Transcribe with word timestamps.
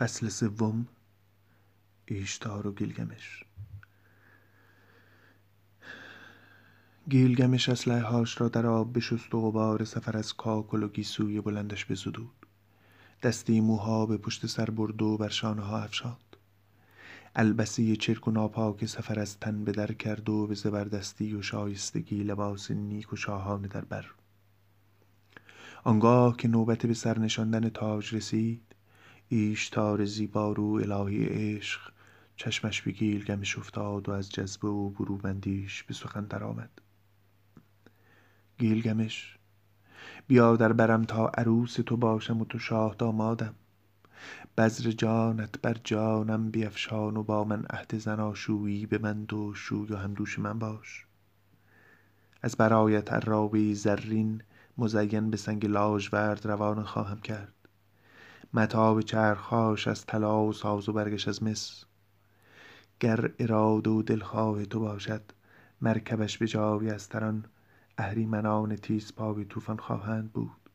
فصل 0.00 0.28
سوم 0.28 0.86
ایشتار 2.06 2.66
و 2.66 2.72
گیلگمش. 2.72 3.44
گیلگمش 7.08 7.68
اسلحه 7.68 8.02
هاش 8.02 8.40
را 8.40 8.48
در 8.48 8.66
آب 8.66 8.96
بشست 8.96 9.34
و 9.34 9.40
غبار 9.40 9.84
سفر 9.84 10.16
از 10.16 10.32
کاکل 10.32 10.82
و 10.82 10.88
گیسوی 10.88 11.40
بلندش 11.40 11.86
بزدود. 11.86 12.46
دستی 13.22 13.60
موها 13.60 14.06
به 14.06 14.16
پشت 14.16 14.46
سر 14.46 14.70
برد 14.70 15.02
و 15.02 15.16
بر 15.16 15.28
شانه 15.28 15.62
ها 15.62 15.82
افشاد 15.82 16.38
البسی 17.36 17.96
چرک 17.96 18.28
و 18.28 18.30
ناپاک 18.30 18.86
سفر 18.86 19.20
از 19.20 19.38
تن 19.38 19.64
به 19.64 19.72
در 19.72 19.92
کرد 19.92 20.28
و 20.28 20.46
به 20.46 20.54
زبردستی 20.54 21.34
و 21.34 21.42
شایستگی 21.42 22.22
لباس 22.22 22.70
نیک 22.70 23.12
و 23.12 23.16
شاهانه 23.16 23.68
در 23.68 23.84
بر. 23.84 24.06
آنگاه 25.84 26.36
که 26.36 26.48
نوبت 26.48 26.86
به 26.86 26.94
سر 26.94 27.18
نشاندن 27.18 27.68
تاج 27.68 28.14
رسید 28.14 28.69
ایشتار 29.32 30.04
زیبارو 30.04 30.72
الهی 30.72 31.24
عشق 31.24 31.80
چشمش 32.36 32.82
به 32.82 32.90
گیلگمش 32.90 33.58
افتاد 33.58 34.08
و 34.08 34.12
از 34.12 34.30
جذبه 34.30 34.68
و 34.68 34.90
بروبندیش 34.90 35.82
به 35.82 35.94
سخن 35.94 36.24
درآمد 36.24 36.70
گیلگمش 38.58 39.38
بیا 40.26 40.56
در 40.56 40.72
برم 40.72 41.04
تا 41.04 41.28
عروس 41.28 41.74
تو 41.74 41.96
باشم 41.96 42.40
و 42.40 42.44
تو 42.44 42.58
شاه 42.58 42.94
دامادم. 42.98 43.54
بذر 44.58 44.90
جانت 44.90 45.60
بر 45.62 45.76
جانم 45.84 46.50
بیفشان 46.50 47.16
و 47.16 47.22
با 47.22 47.44
من 47.44 47.64
عهد 47.70 47.98
زناشویی 47.98 48.86
ببند 48.86 49.32
و 49.32 49.54
شوی 49.54 49.92
و 49.92 49.96
همدوش 49.96 50.38
من 50.38 50.58
باش. 50.58 51.06
از 52.42 52.56
برایت 52.56 53.12
عرابه 53.12 53.74
زرین 53.74 54.42
مزین 54.78 55.30
به 55.30 55.36
سنگ 55.36 55.66
لاژورد 55.66 56.46
روانه 56.46 56.82
خواهم 56.82 57.20
کرد. 57.20 57.59
متاع 58.54 59.00
چرخهاش 59.00 59.88
از 59.88 60.06
طلا 60.06 60.44
و 60.44 60.52
ساز 60.52 60.88
و 60.88 60.92
برگش 60.92 61.28
از 61.28 61.42
مس. 61.42 61.84
گر 63.00 63.30
اراده 63.38 63.90
و 63.90 64.02
دلخواه 64.02 64.64
تو 64.64 64.80
باشد 64.80 65.22
مرکبش 65.80 66.38
به 66.38 66.46
جای 66.46 66.90
از 66.90 67.08
تران 67.08 67.44
اهریمنان 67.98 68.76
تیزپای 68.76 69.44
طوفان 69.44 69.76
خواهند 69.76 70.32
بود. 70.32 70.70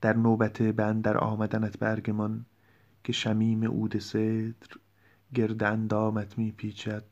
در 0.00 0.12
نوبت 0.16 0.62
به 0.62 0.84
اندر 0.84 1.18
آمدنت 1.18 1.78
به 1.78 1.88
ارگمان 1.88 2.46
که 3.04 3.12
شمیم 3.12 3.64
عود 3.64 3.98
صدر 3.98 4.76
گرد 5.34 5.62
اندامت 5.62 6.38
می 6.38 6.52
پیچد 6.52 7.04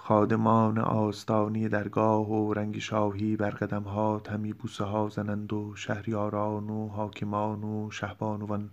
خادمان 0.00 0.78
آستانی 0.78 1.68
درگاه 1.68 2.30
و 2.30 2.54
رنگ 2.54 2.78
شاهی 2.78 3.36
بر 3.36 3.50
قدمهات 3.50 4.30
همی 4.30 4.52
بوسه 4.52 4.84
ها 4.84 5.08
زنند 5.08 5.52
و 5.52 5.76
شهریاران 5.76 6.70
و 6.70 6.88
حاکمان 6.88 7.64
و 7.64 7.90
شهبانوان 7.90 8.70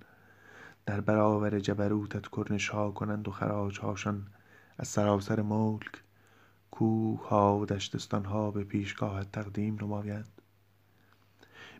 در 0.85 1.01
برابر 1.01 1.59
جبروتت 1.59 2.27
کرنش 2.27 2.69
ها 2.69 2.91
کنند 2.91 3.27
و 3.27 3.31
خراج 3.31 3.79
هاشان 3.79 4.27
از 4.77 4.87
سراسر 4.87 5.41
ملک 5.41 6.03
کوه 6.71 7.27
ها 7.27 7.57
و 7.57 7.65
دشتستان 7.65 8.25
ها 8.25 8.51
به 8.51 8.63
پیشگاهت 8.63 9.31
تقدیم 9.31 9.77
نمایند. 9.81 10.41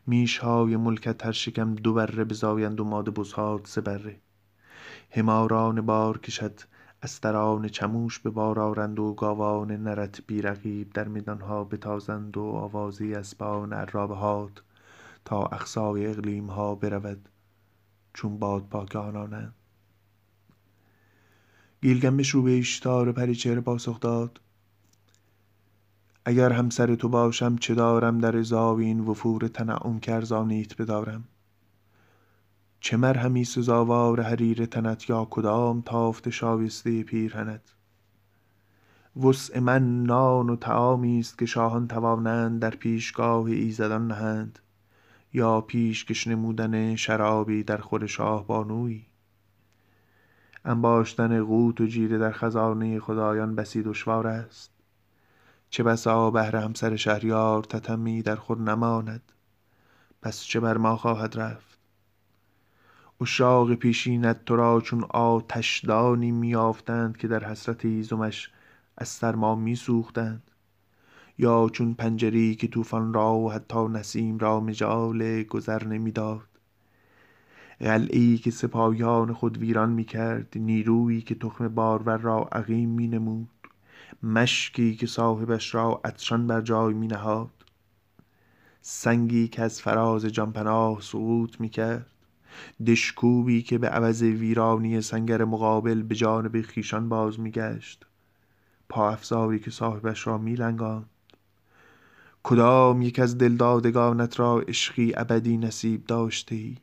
میش 0.07 0.37
های 0.37 0.77
ملکت 0.77 1.25
هر 1.25 1.31
شکم 1.31 1.75
دو 1.75 1.93
بره 1.93 2.23
بزایند 2.23 2.79
و 2.79 2.83
ماده 2.83 3.11
بزهات 3.11 3.67
سه 3.67 3.81
بره. 3.81 4.19
هماران 5.11 5.81
بار 5.81 6.17
کشد 6.17 6.59
استران 7.03 7.67
چموش 7.67 8.19
به 8.19 8.29
بار 8.29 8.59
آرند 8.59 8.99
و 8.99 9.13
گاوان 9.13 9.71
نرت 9.71 10.21
بی 10.27 10.41
رقیب 10.41 10.93
در 10.93 11.07
میدان 11.07 11.41
ها 11.41 11.63
بتازند 11.63 12.37
و 12.37 12.43
آوازه 12.43 13.05
اسبان 13.05 13.73
عرابهات 13.73 14.61
تا 15.25 15.45
اقصای 15.45 16.07
اقلیم 16.07 16.47
ها 16.47 16.75
برود. 16.75 17.29
چون 18.13 18.39
بادپاک 18.39 18.95
آنانند 18.95 19.53
گیلگمش 21.81 22.29
رو 22.29 22.43
به 22.43 22.51
ایشتار 22.51 23.11
پریچهره 23.11 23.61
پاسخ 23.61 23.99
داد. 23.99 24.41
اگر 26.25 26.51
همسر 26.51 26.95
تو 26.95 27.09
باشم 27.09 27.55
چه 27.55 27.75
دارم 27.75 28.17
در 28.17 28.37
ازای 28.37 28.85
این 28.85 28.99
وفور 28.99 29.47
تنعم 29.47 29.99
که 29.99 30.13
ارزانیت 30.13 30.81
بدارم. 30.81 31.23
چه 32.85 32.97
مرهمی 32.97 33.43
سزاوار 33.43 34.21
حریر 34.21 34.65
تنت 34.65 35.09
یا 35.09 35.27
کدام 35.29 35.81
تافته 35.81 36.31
شایسته 36.31 37.03
پیرهنت؟ 37.03 37.73
وسع 39.23 39.59
من 39.59 40.03
نان 40.03 40.49
و 40.49 40.55
طعامی 40.55 41.19
است 41.19 41.37
که 41.37 41.45
شاهان 41.45 41.87
توانند 41.87 42.61
در 42.61 42.69
پیشگاه 42.69 43.45
ایزدان 43.45 44.07
نهند 44.07 44.59
یا 45.33 45.61
پیشکش 45.61 46.27
نمودن 46.27 46.95
شرابی 46.95 47.63
در 47.63 47.77
خور 47.77 48.07
شاه 48.07 48.47
بانویی 48.47 49.05
انباشتن 50.65 51.43
قوت 51.43 51.81
و 51.81 51.85
جیره 51.85 52.17
در 52.17 52.31
خزانه 52.31 52.99
خدایان 52.99 53.55
بسی 53.55 53.83
دشوار 53.83 54.27
است. 54.27 54.71
چه 55.69 55.83
بسا 55.83 56.31
بهر 56.31 56.55
همسر 56.55 56.95
شهریار 56.95 57.63
تتمی 57.63 58.21
در 58.21 58.35
خور 58.35 58.57
نماند؟ 58.61 59.31
پس 60.21 60.41
چه 60.41 60.59
بر 60.59 60.77
ما 60.77 60.97
خواهد 60.97 61.37
رفت؟ 61.37 61.74
عشاق 63.21 63.73
پیشینت 63.73 64.45
تو 64.45 64.55
را 64.55 64.81
چون 64.81 65.03
آتشدانی 65.03 66.31
میافتند 66.31 67.17
که 67.17 67.27
در 67.27 67.43
حسرت 67.43 67.85
هیزمش 67.85 68.51
از 68.97 69.07
سرما 69.07 69.55
میسوختند. 69.55 70.51
یا 71.37 71.69
چون 71.73 71.93
پنجره‌ای 71.93 72.55
که 72.55 72.67
طوفان 72.67 73.13
را 73.13 73.35
و 73.35 73.51
حتی 73.51 73.87
نسیم 73.87 74.37
را 74.37 74.59
مجال 74.59 75.43
گذر 75.43 75.87
نمی‌داد. 75.87 76.47
قلعه‌ای 77.79 78.37
که 78.37 78.51
سپاهیان 78.51 79.33
خود 79.33 79.57
ویران 79.57 79.89
می‌کرد 79.89 80.53
نیرویی 80.55 81.21
که 81.21 81.35
تخم 81.35 81.67
بارور 81.67 82.17
را 82.17 82.49
عقیم 82.51 82.89
مینمود. 82.89 83.49
مشکی 84.23 84.95
که 84.95 85.07
صاحبش 85.07 85.75
را 85.75 86.01
عطشان 86.05 86.47
بر 86.47 86.61
جای 86.61 86.93
مینهاد. 86.93 87.51
سنگی 88.81 89.47
که 89.47 89.61
از 89.61 89.81
فراز 89.81 90.25
جانپناه 90.25 91.01
سقوط 91.01 91.61
می‌کرد. 91.61 92.05
دشکوبی 92.87 93.61
که 93.61 93.77
به 93.77 93.89
عوض 93.89 94.21
ویرانی 94.21 95.01
سنگر 95.01 95.43
مقابل 95.43 96.01
به 96.01 96.15
جانب 96.15 96.61
خویشان 96.61 97.09
باز 97.09 97.39
میگشت. 97.39 98.05
پاافزاری 98.89 99.59
که 99.59 99.71
صاحبش 99.71 100.27
را 100.27 100.37
میلنگاند. 100.37 101.09
کدام 102.43 103.01
یک 103.01 103.19
از 103.19 103.37
دلدادگانت 103.37 104.39
را 104.39 104.59
عشقی 104.59 105.13
ابدی 105.15 105.57
نصیب 105.57 106.05
داشته 106.05 106.55
ای 106.55 106.77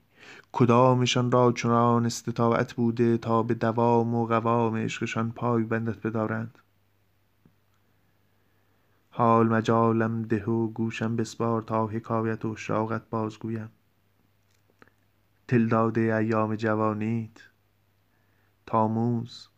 کدامشان 0.52 1.30
را 1.30 1.52
چنان 1.52 2.06
استطاعت 2.06 2.72
بوده 2.72 3.18
تا 3.18 3.42
به 3.42 3.54
دوام 3.54 4.14
و 4.14 4.26
قوام 4.26 4.76
عشقشان 4.76 5.30
پایبندت 5.30 6.06
بدارند؟ 6.06 6.58
حال 9.10 9.48
مجالم 9.48 10.22
ده 10.22 10.44
و 10.44 10.68
گوشم 10.68 11.16
بسپار 11.16 11.62
تا 11.62 11.86
حکایت 11.86 12.44
عشاقت 12.44 13.10
بازگویم. 13.10 13.70
دلداده 15.48 16.00
ایام 16.00 16.56
جوانیت. 16.56 17.38
تاموز 18.66 19.48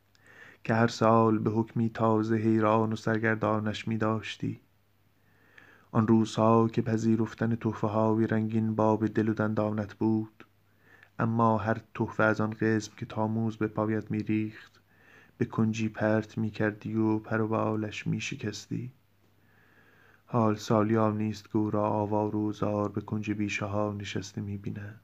که 0.64 0.74
هر 0.74 0.86
سال 0.86 1.38
به 1.38 1.50
حکمی 1.50 1.90
تازه 1.90 2.36
حیران 2.36 2.92
و 2.92 2.96
سرگردانش 2.96 3.88
میداشتی 3.88 4.60
آن 5.92 6.06
روزها 6.06 6.68
که 6.68 6.82
پذیرفتن 6.82 7.54
تحفه 7.54 7.86
های 7.86 8.26
رنگین 8.26 8.74
باب 8.74 9.06
دل 9.06 9.28
و 9.28 9.34
دندانت 9.34 9.94
بود 9.94 10.46
اما 11.18 11.58
هر 11.58 11.80
تحفه 11.94 12.24
از 12.24 12.40
آن 12.40 12.50
قسم 12.50 12.92
که 12.96 13.06
تاموز 13.06 13.56
به 13.56 13.66
پایت 13.66 14.10
میریخت 14.10 14.80
به 15.38 15.44
کنجی 15.44 15.88
پرت 15.88 16.38
می‌کردی 16.38 16.94
و 16.94 17.18
پر 17.18 17.40
و 17.40 17.48
بالش 17.48 18.06
میشکستی 18.06 18.92
حال 20.26 20.56
سالیان 20.56 21.18
نیست 21.18 21.50
که 21.50 21.56
او 21.56 21.70
را 21.70 21.88
آوار 21.90 22.36
و 22.36 22.52
زار 22.52 22.88
به 22.88 23.00
کنج 23.00 23.30
بیشه 23.30 23.64
ها 23.64 23.92
نشسته 23.92 24.40
می‌بینند 24.40 25.03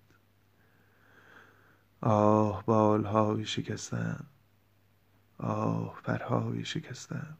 آه 2.03 2.65
بالهای 2.67 3.45
شکستهام 3.45 4.27
آه 5.39 6.01
پرهای 6.05 6.65
شکستهام 6.65 7.37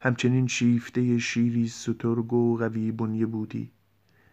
همچنین 0.00 0.46
شیفته 0.46 1.18
شیری 1.18 1.68
سترگ 1.68 2.32
و 2.32 2.56
قوی 2.56 2.92
بنیه 2.92 3.26
بودی 3.26 3.70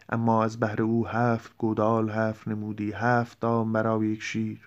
اما 0.08 0.44
از 0.44 0.60
بهر 0.60 0.82
او 0.82 1.08
هفت 1.08 1.54
گودال 1.58 2.10
حفر 2.10 2.50
نمودی 2.50 2.92
هفت 2.92 3.40
دام 3.40 3.72
برای 3.72 4.08
یک 4.08 4.22
شیر. 4.22 4.66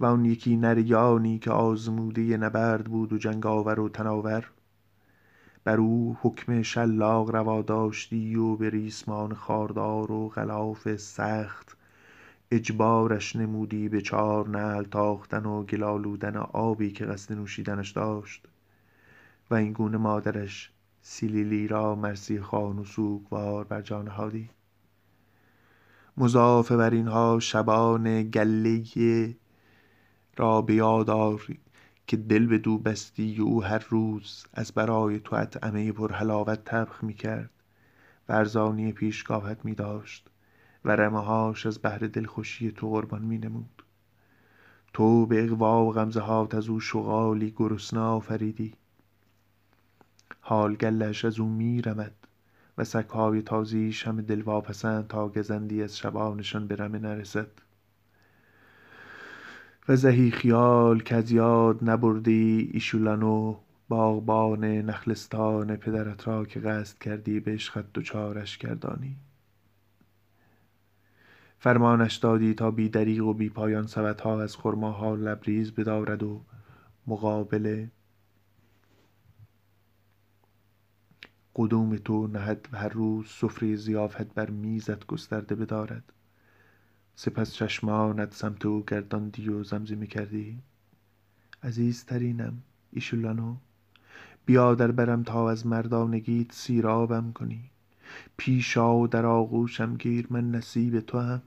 و 0.00 0.04
آن 0.04 0.24
یکی 0.24 0.56
نر 0.56 0.78
یانی 0.78 1.38
که 1.38 1.50
آزموده 1.50 2.36
نبرد 2.36 2.84
بود 2.84 3.12
و 3.12 3.18
جنگاور 3.18 3.80
و 3.80 3.88
تناور 3.88 4.50
بر 5.64 5.76
او 5.76 6.16
حکم 6.20 6.62
شلاق 6.62 7.30
روا 7.30 7.62
داشتی 7.62 8.36
و 8.36 8.56
به 8.56 8.70
ریسمان 8.70 9.34
خاردار 9.34 10.12
و 10.12 10.28
غلاف 10.28 10.96
سخت 10.96 11.76
اجبارش 12.54 13.36
نمودی 13.36 13.88
به 13.88 14.00
چار 14.00 14.48
نعل 14.48 14.84
تاختن 14.84 15.46
و 15.46 15.62
گل 15.62 15.82
آلودن 15.82 16.36
آبی 16.36 16.92
که 16.92 17.04
قصد 17.04 17.34
نوشیدنش 17.34 17.90
داشت. 17.90 18.46
و 19.50 19.54
این 19.54 19.72
گونه 19.72 19.98
مادرش 19.98 20.72
سیلیلی 21.02 21.68
را 21.68 21.94
مرثیه 21.94 22.42
خوان 22.42 22.78
و 22.78 22.84
سوگوار 22.84 23.64
بر 23.64 23.82
جا 23.82 24.02
نهادی 24.02 24.50
مضاف 26.16 26.72
بر 26.72 26.90
اینها 26.90 27.38
شبان 27.40 28.22
گله 28.22 29.36
را 30.36 30.62
به 30.62 30.74
یاد 30.74 31.40
که 32.06 32.16
دل 32.16 32.46
بدو 32.46 32.78
بستی 32.78 33.40
و 33.40 33.42
او 33.42 33.64
هر 33.64 33.86
روز 33.88 34.46
از 34.54 34.72
برای 34.72 35.20
تو 35.20 35.36
اطعمه 35.36 35.92
پرحلاوت 35.92 36.64
طبخ 36.64 37.04
می 37.04 37.14
کرد 37.14 37.50
و 38.28 38.32
ارزانی 38.32 38.92
پیشگاهت 38.92 39.64
می 39.64 39.74
داشت 39.74 40.31
و 40.84 40.90
رمههاش 40.90 41.66
از 41.66 41.78
بهر 41.78 41.98
دلخوشی 41.98 42.72
تو 42.72 42.90
قربان 42.90 43.22
می 43.22 43.38
نمود 43.38 43.82
تو 44.92 45.26
به 45.26 45.44
اغوا 45.44 45.84
و 45.84 45.92
غمزه 45.92 46.20
هات 46.20 46.54
از 46.54 46.68
او 46.68 46.80
شغالی 46.80 47.50
گرسنه 47.56 48.00
آفریدی. 48.00 48.74
حال 50.40 50.74
گلش 50.74 51.24
از 51.24 51.40
او 51.40 51.48
می 51.48 51.82
رمد 51.82 52.14
و 52.78 52.84
سگهای 52.84 53.42
تازیش 53.42 54.06
همه 54.06 54.22
دلواپسند 54.22 55.06
تا 55.06 55.28
گزندی 55.28 55.82
از 55.82 55.98
شبانشان 55.98 56.66
به 56.66 56.76
رمه 56.76 56.98
نرسد. 56.98 57.48
و 59.88 59.96
زهی 59.96 60.30
خیال 60.30 61.02
از 61.10 61.30
یاد 61.30 61.90
نبردی 61.90 62.70
ایشولانو 62.72 63.56
باغبان 63.88 64.64
نخلستان 64.64 65.76
پدرت 65.76 66.28
را 66.28 66.44
که 66.44 66.60
قصد 66.60 66.98
کردی 66.98 67.40
به 67.40 67.52
عشقت 67.52 67.84
دچارش 67.94 68.58
گردانی. 68.58 69.16
فرمانش 71.62 72.16
دادی 72.16 72.54
تا 72.54 72.70
بی 72.70 72.88
دریغ 72.88 73.26
و 73.26 73.34
بی 73.34 73.48
پایان 73.48 73.86
سبدها 73.86 74.42
از 74.42 74.56
خرماها 74.56 75.14
لبریز 75.14 75.72
بدارد 75.72 76.22
و 76.22 76.40
مقابل 77.06 77.86
قدوم 81.56 81.96
تو 81.96 82.26
نهد 82.26 82.68
و 82.72 82.76
هر 82.76 82.88
روز 82.88 83.26
سفره 83.28 83.76
ضیافت 83.76 84.34
بر 84.34 84.50
میزت 84.50 85.06
گسترده 85.06 85.54
بدارد. 85.54 86.12
سپس 87.14 87.52
چشمانت 87.52 88.34
سمت 88.34 88.66
او 88.66 88.84
گرداندی 88.84 89.48
و 89.48 89.64
زمزمه 89.64 90.06
کردی. 90.06 90.58
عزیزترینم 91.62 92.62
ایشولانو 92.92 93.56
بیا 94.46 94.74
در 94.74 94.90
برم 94.90 95.22
تا 95.22 95.50
از 95.50 95.66
مردانگیت 95.66 96.52
سیرابم 96.52 97.32
کنی. 97.32 97.70
پیش 98.36 98.78
آ 98.78 98.96
و 98.96 99.06
در 99.06 99.26
آغوشم 99.26 99.96
گیر 99.96 100.26
من 100.30 100.50
نصیب 100.50 101.00
توام 101.00 101.42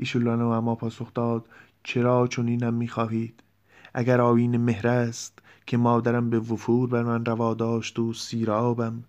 ایشولانو 0.00 0.48
اما 0.48 0.74
پاسخ 0.74 1.14
داد 1.14 1.48
چرا 1.82 2.26
چنینم 2.26 2.74
می‌خواهید؟ 2.74 3.42
اگر 3.94 4.20
آیین 4.20 4.56
مهر 4.56 4.88
است 4.88 5.38
که 5.66 5.76
مادرم 5.76 6.30
به 6.30 6.38
وفور 6.38 6.88
بر 6.88 7.02
من 7.02 7.24
روا 7.24 7.54
داشت 7.54 7.98
و 7.98 8.12
سیرابم 8.12 9.04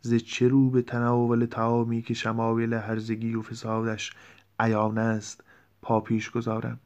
ز 0.00 0.14
چه 0.14 0.48
رو 0.48 0.70
به 0.70 0.82
تناول 0.82 1.46
طعامی 1.46 2.02
که 2.02 2.14
شمایل 2.14 2.74
هرزگی 2.74 3.34
و 3.34 3.42
فسادش 3.42 4.12
عیان 4.60 4.98
است 4.98 5.44
پا 5.82 6.00
پیش 6.00 6.30
گذارم؟ 6.30 6.80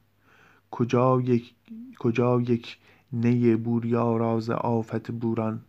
کجا 0.70 1.20
یک 1.20 1.54
کجا 1.98 2.40
یک 2.40 2.78
نی 3.12 3.56
بوریارا 3.56 4.40
ز 4.40 4.50
آفت 4.50 5.10
بوران؟ 5.10 5.60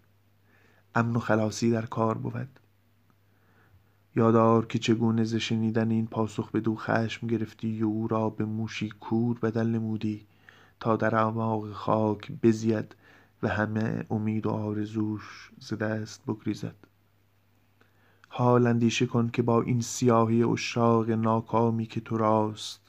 امن 0.95 1.15
و 1.15 1.19
خلاصی 1.19 1.71
در 1.71 1.85
کار 1.85 2.17
بود. 2.17 2.47
یادار 4.17 4.65
که 4.65 4.79
چگونه 4.79 5.23
ز 5.23 5.35
شنیدن 5.35 5.91
این 5.91 6.07
پاسخ 6.07 6.51
بدو 6.51 6.75
خشم 6.75 7.27
گرفتی 7.27 7.83
و 7.83 7.85
او 7.85 8.07
را 8.07 8.29
به 8.29 8.45
موشی 8.45 8.89
کور 8.89 9.39
بدل 9.39 9.67
نمودی 9.67 10.25
تا 10.79 10.95
در 10.95 11.15
اعماق 11.15 11.71
خاک 11.71 12.31
بزید 12.43 12.95
و 13.43 13.47
همه 13.47 14.05
امید 14.09 14.45
و 14.45 14.49
آرزوش 14.49 15.51
ز 15.59 15.73
دست 15.73 16.25
بگریزد. 16.25 16.75
حال 18.29 18.67
اندیشه 18.67 19.05
کن 19.05 19.29
که 19.29 19.41
با 19.41 19.61
این 19.61 19.81
سیاهی 19.81 20.43
عشاق 20.43 21.09
ناکامی 21.09 21.85
که 21.85 22.01
تو 22.01 22.17
راست 22.17 22.81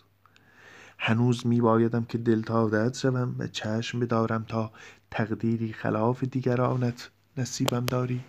هنوز 0.99 1.47
می 1.47 1.61
بایدم 1.61 2.05
که 2.05 2.19
دلتادت 2.19 2.97
شوم 2.97 3.35
و 3.39 3.47
چشم 3.47 4.01
بدارم 4.01 4.45
تا 4.49 4.73
تقدیری 5.11 5.73
خلاف 5.73 6.25
دیگرانت 6.25 7.11
نصیبم 7.37 7.87
داری. 7.87 8.21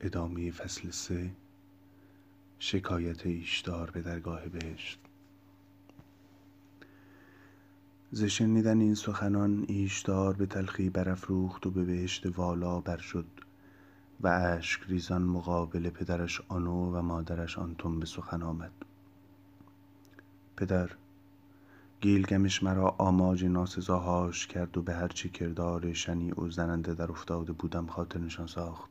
ادامه 0.00 0.50
فصل 0.50 0.90
سه 0.90 1.30
شکایت 2.58 3.26
ایشدار 3.26 3.90
به 3.90 4.00
درگاه 4.00 4.48
بهشت. 4.48 5.00
ز 8.12 8.24
شنیدن 8.24 8.80
این 8.80 8.94
سخنان 8.94 9.64
ایشدار 9.68 10.34
به 10.34 10.46
تلخی 10.46 10.90
برافروخت 10.90 11.66
و 11.66 11.70
به 11.70 11.84
بهشت 11.84 12.38
والا 12.38 12.80
بر 12.80 12.96
شد 12.96 13.26
و 14.20 14.28
اشک 14.28 14.80
ریزان 14.88 15.22
مقابل 15.22 15.90
پدرش 15.90 16.40
آنو 16.48 16.96
و 16.96 17.02
مادرش 17.02 17.58
آنتون 17.58 18.00
به 18.00 18.06
سخن 18.06 18.42
آمد. 18.42 18.72
پدر 20.56 20.90
گیلگمش 22.00 22.62
مرا 22.62 22.94
آماج 22.98 23.44
ناسزاهاش 23.44 24.46
کرد 24.46 24.78
و 24.78 24.82
به 24.82 24.94
هرچه 24.94 25.28
کردار 25.28 25.92
شنیع 25.92 26.40
و 26.40 26.50
زننده 26.50 26.94
در 26.94 27.10
افتاده 27.10 27.52
بودم 27.52 27.86
خاطر 27.86 28.18
نشان 28.18 28.46
ساخت. 28.46 28.89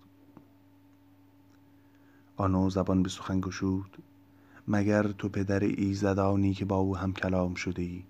آنو 2.39 2.69
زبان 2.69 3.03
به 3.03 3.09
سخن 3.09 3.41
گشود. 3.41 3.97
مگر 4.68 5.12
تو 5.12 5.30
پدر 5.30 5.59
ایزدانی 5.59 6.53
که 6.53 6.65
با 6.65 6.75
او 6.75 6.97
هم 6.97 7.13
کلام 7.13 7.53
شده 7.53 7.81
ای؟ 7.81 8.03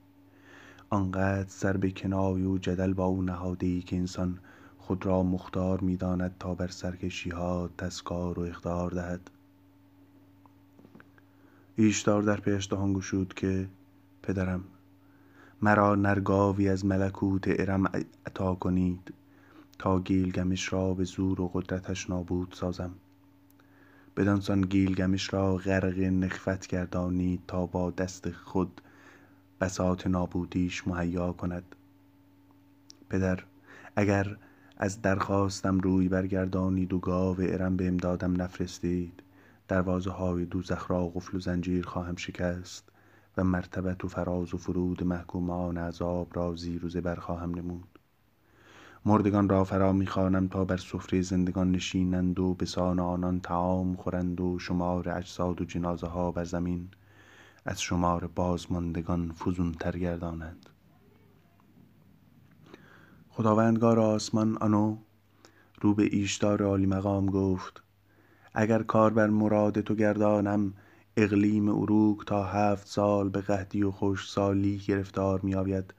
آنقدر 0.90 1.50
سر 1.50 1.78
به 1.78 1.92
کنایه 1.92 2.48
و 2.48 2.58
جدل 2.58 2.94
با 2.94 3.06
او 3.06 3.22
نهاده 3.22 3.68
ای 3.68 3.81
که 3.81 3.96
انسان 3.96 4.40
خود 4.78 5.06
را 5.06 5.24
مختار 5.24 5.81
می 5.81 5.98
داند 5.98 6.36
تا 6.40 6.56
بر 6.56 6.68
سرکشیها 6.68 7.70
تذکار 7.78 8.40
و 8.40 8.42
اخطار 8.42 8.92
دهد. 8.92 9.30
ایشدار 11.75 12.24
در 12.24 12.40
پیش 12.40 12.68
دهان 12.70 12.94
گشود 12.94 13.34
که 13.34 13.70
پدرم 14.24 14.64
مرا 15.62 15.96
نرگاوی 15.96 16.70
از 16.70 16.86
ملکوت 16.86 17.44
ارم 17.48 17.86
عطا 18.25 18.56
کنید. 18.56 19.14
تا 19.80 20.00
گیلگمش 20.00 20.74
را 20.74 20.94
به 20.94 21.04
زور 21.04 21.42
و 21.42 21.52
قدرتش 21.54 22.10
نابود 22.10 22.54
سازم. 22.58 22.92
بدانسان 24.19 24.62
گیلگمش 24.62 25.33
را 25.33 25.56
غرق 25.56 26.00
نخوت 26.00 26.68
گردانید 26.68 27.42
تا 27.48 27.66
با 27.66 27.92
دست 27.92 28.31
خود 28.31 28.81
بساط 29.62 30.07
نابودیش 30.07 30.88
مهیا 30.88 31.31
کند. 31.33 31.75
پدر 33.10 33.39
اگر 33.95 34.38
از 34.77 35.01
درخواستم 35.01 35.80
روی 35.80 36.10
برگردانید 36.10 36.94
و 36.94 37.00
گاو 37.00 37.36
ارم 37.39 37.77
به 37.77 37.88
امدادم 37.88 38.42
نفرستید. 38.42 39.24
دروازه 39.68 40.12
های 40.12 40.46
دوزخ 40.46 40.91
را 40.91 41.08
قفل 41.08 41.38
و 41.38 41.39
زنجیر 41.39 41.86
خواهم 41.86 42.15
شکست 42.15 42.89
و 43.38 43.44
مرتبت 43.44 44.05
و 44.05 44.08
فراز 44.08 44.53
و 44.53 44.58
فرود 44.58 45.03
محکومان 45.03 45.77
عذاب 45.77 46.27
را 46.34 46.55
زیر 46.55 46.86
و 46.86 46.89
زبر 46.89 47.15
خواهم 47.15 47.55
نمود. 47.55 47.99
مردگان 49.06 49.50
را 49.50 49.63
فرا 49.63 49.94
می‌خوانم 49.94 50.48
تا 50.48 50.65
بر 50.65 50.77
سفره 50.77 51.22
زندگان 51.22 51.72
نشینند 51.72 52.39
و 52.39 52.53
به 52.53 52.65
سان 52.65 53.00
آنان 53.00 53.39
طعام 53.39 53.96
خورند 53.96 54.41
و 54.41 54.60
شمار 54.60 55.10
اجساد 55.10 55.62
و 55.62 55.65
جنازه 55.65 56.08
ها 56.08 56.32
بر 56.32 56.44
زمین. 56.44 56.88
از 57.65 57.82
شمار 57.82 58.27
بازماندگان 58.27 59.32
فزونتر 59.32 59.98
گردانند. 59.98 60.70
خداوندگار 63.29 64.00
آسمان 64.00 64.58
آنو 64.58 64.98
رو 65.82 65.94
به 65.94 66.03
ایشدار 66.03 66.63
عالی 66.63 66.86
مقام 66.86 67.25
گفت 67.25 67.84
اگر 68.53 68.84
کار 68.84 69.13
بر 69.13 69.27
مراد 69.27 69.82
تو 69.82 69.96
گردانم 69.96 70.74
اقلیم 71.18 71.70
اروک 71.70 72.25
تا 72.25 72.44
هفت 72.44 72.88
سال 72.88 73.29
به 73.29 73.41
قحطی 73.41 73.84
و 73.84 73.91
خشکسالی 73.91 74.77
گرفتار 74.77 75.39
می 75.41 75.56
آید 75.56 75.94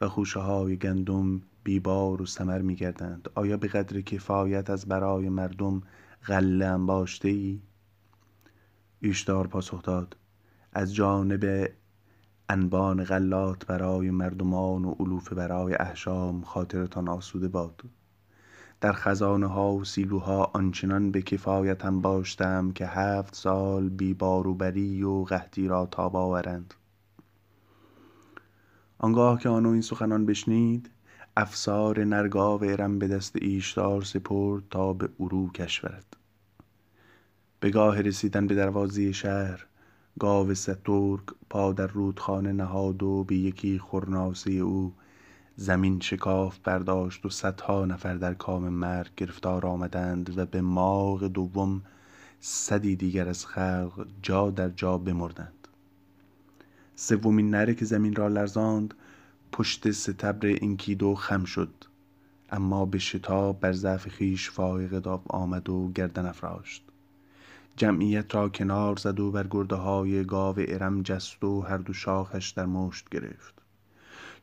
و 0.00 0.08
خوشه 0.08 0.40
های 0.40 0.76
گندم 0.76 1.42
بیبار 1.66 2.22
و 2.22 2.26
ثمر 2.26 2.62
می 2.62 2.74
گردند 2.74 3.28
آیا 3.34 3.56
به 3.56 3.68
قدر 3.68 4.00
کفایت 4.00 4.70
از 4.70 4.86
برای 4.86 5.28
مردم 5.28 5.82
غله 6.26 6.66
انباشته 6.66 7.28
ای؟ 7.28 7.60
ایشدار 9.00 9.46
پاسخ 9.46 9.82
داد. 9.82 10.16
از 10.72 10.94
جانب 10.94 11.68
انبان 12.48 13.04
غلات 13.04 13.66
برای 13.66 14.10
مردمان 14.10 14.84
و 14.84 14.90
علوفه 14.90 15.34
برای 15.34 15.74
احشام 15.74 16.42
خاطرتان 16.42 17.08
آسوده 17.08 17.48
باد. 17.48 17.82
در 18.80 18.92
خزانه 18.92 19.46
ها 19.46 19.72
و 19.72 19.84
سیلوها 19.84 20.44
آنچنان 20.44 21.10
به 21.10 21.22
کفایتم 21.22 22.00
باشتم 22.00 22.72
که 22.72 22.86
هفت 22.86 23.34
سال 23.34 23.88
بی 23.88 24.14
باروبری 24.14 25.02
و 25.02 25.24
قحطی 25.24 25.68
را 25.68 25.86
تاب 25.86 26.16
آورند. 26.16 26.74
آنگاه 28.98 29.40
که 29.40 29.48
آنو 29.48 29.70
این 29.70 29.82
سخنان 29.82 30.26
بشنید 30.26 30.90
افسار 31.38 32.04
نرگاو 32.04 32.64
ارم 32.64 32.98
به 32.98 33.08
دست 33.08 33.36
ایشدار 33.36 34.02
سپرد 34.02 34.62
تا 34.70 34.92
به 34.92 35.08
اروکش 35.20 35.80
برد. 35.80 36.16
به 37.60 37.70
گاه 37.70 38.00
رسیدن 38.00 38.46
به 38.46 38.54
دروازه 38.54 39.12
شهر 39.12 39.66
گاو 40.18 40.54
سترگ 40.54 41.20
پا 41.50 41.72
در 41.72 41.86
رودخانه 41.86 42.52
نهاد 42.52 43.02
و 43.02 43.24
به 43.24 43.34
یکی 43.36 43.78
خرناسه 43.78 44.52
او 44.52 44.94
زمین 45.56 46.00
شکاف 46.00 46.58
برداشت 46.58 47.26
و 47.26 47.30
صدها 47.30 47.84
نفر 47.84 48.14
در 48.14 48.34
کام 48.34 48.68
مرگ 48.68 49.10
گرفتار 49.16 49.66
آمدند 49.66 50.38
و 50.38 50.46
به 50.46 50.60
ماغ 50.60 51.24
دوم 51.24 51.82
صدی 52.40 52.96
دیگر 52.96 53.28
از 53.28 53.46
خلق 53.46 54.06
جا 54.22 54.50
در 54.50 54.68
جا 54.68 54.98
بمردند. 54.98 55.68
سومین 56.94 57.50
نره 57.50 57.74
که 57.74 57.84
زمین 57.84 58.14
را 58.14 58.28
لرزاند 58.28 58.94
پشت 59.56 59.90
ستبر 59.90 60.58
انکیدو 60.62 61.14
خم 61.14 61.44
شد. 61.44 61.72
اما 62.50 62.86
به 62.86 62.98
شتاب 62.98 63.60
بر 63.60 63.72
ضعف 63.72 64.16
خویش 64.16 64.50
داو 65.02 65.20
آمد 65.28 65.68
و 65.68 65.92
گردن 65.94 66.26
افراشت. 66.26 66.84
جمعیت 67.76 68.34
را 68.34 68.48
کنار 68.48 68.96
زد 68.96 69.20
و 69.20 69.30
بر 69.30 69.46
گرده 69.50 69.74
های 69.76 70.24
گاو 70.24 70.56
ارم 70.58 71.02
جست 71.02 71.44
و 71.44 71.60
هر 71.60 71.76
دو 71.76 71.92
شاخش 71.92 72.50
در 72.50 72.66
مشت 72.66 73.08
گرفت. 73.08 73.54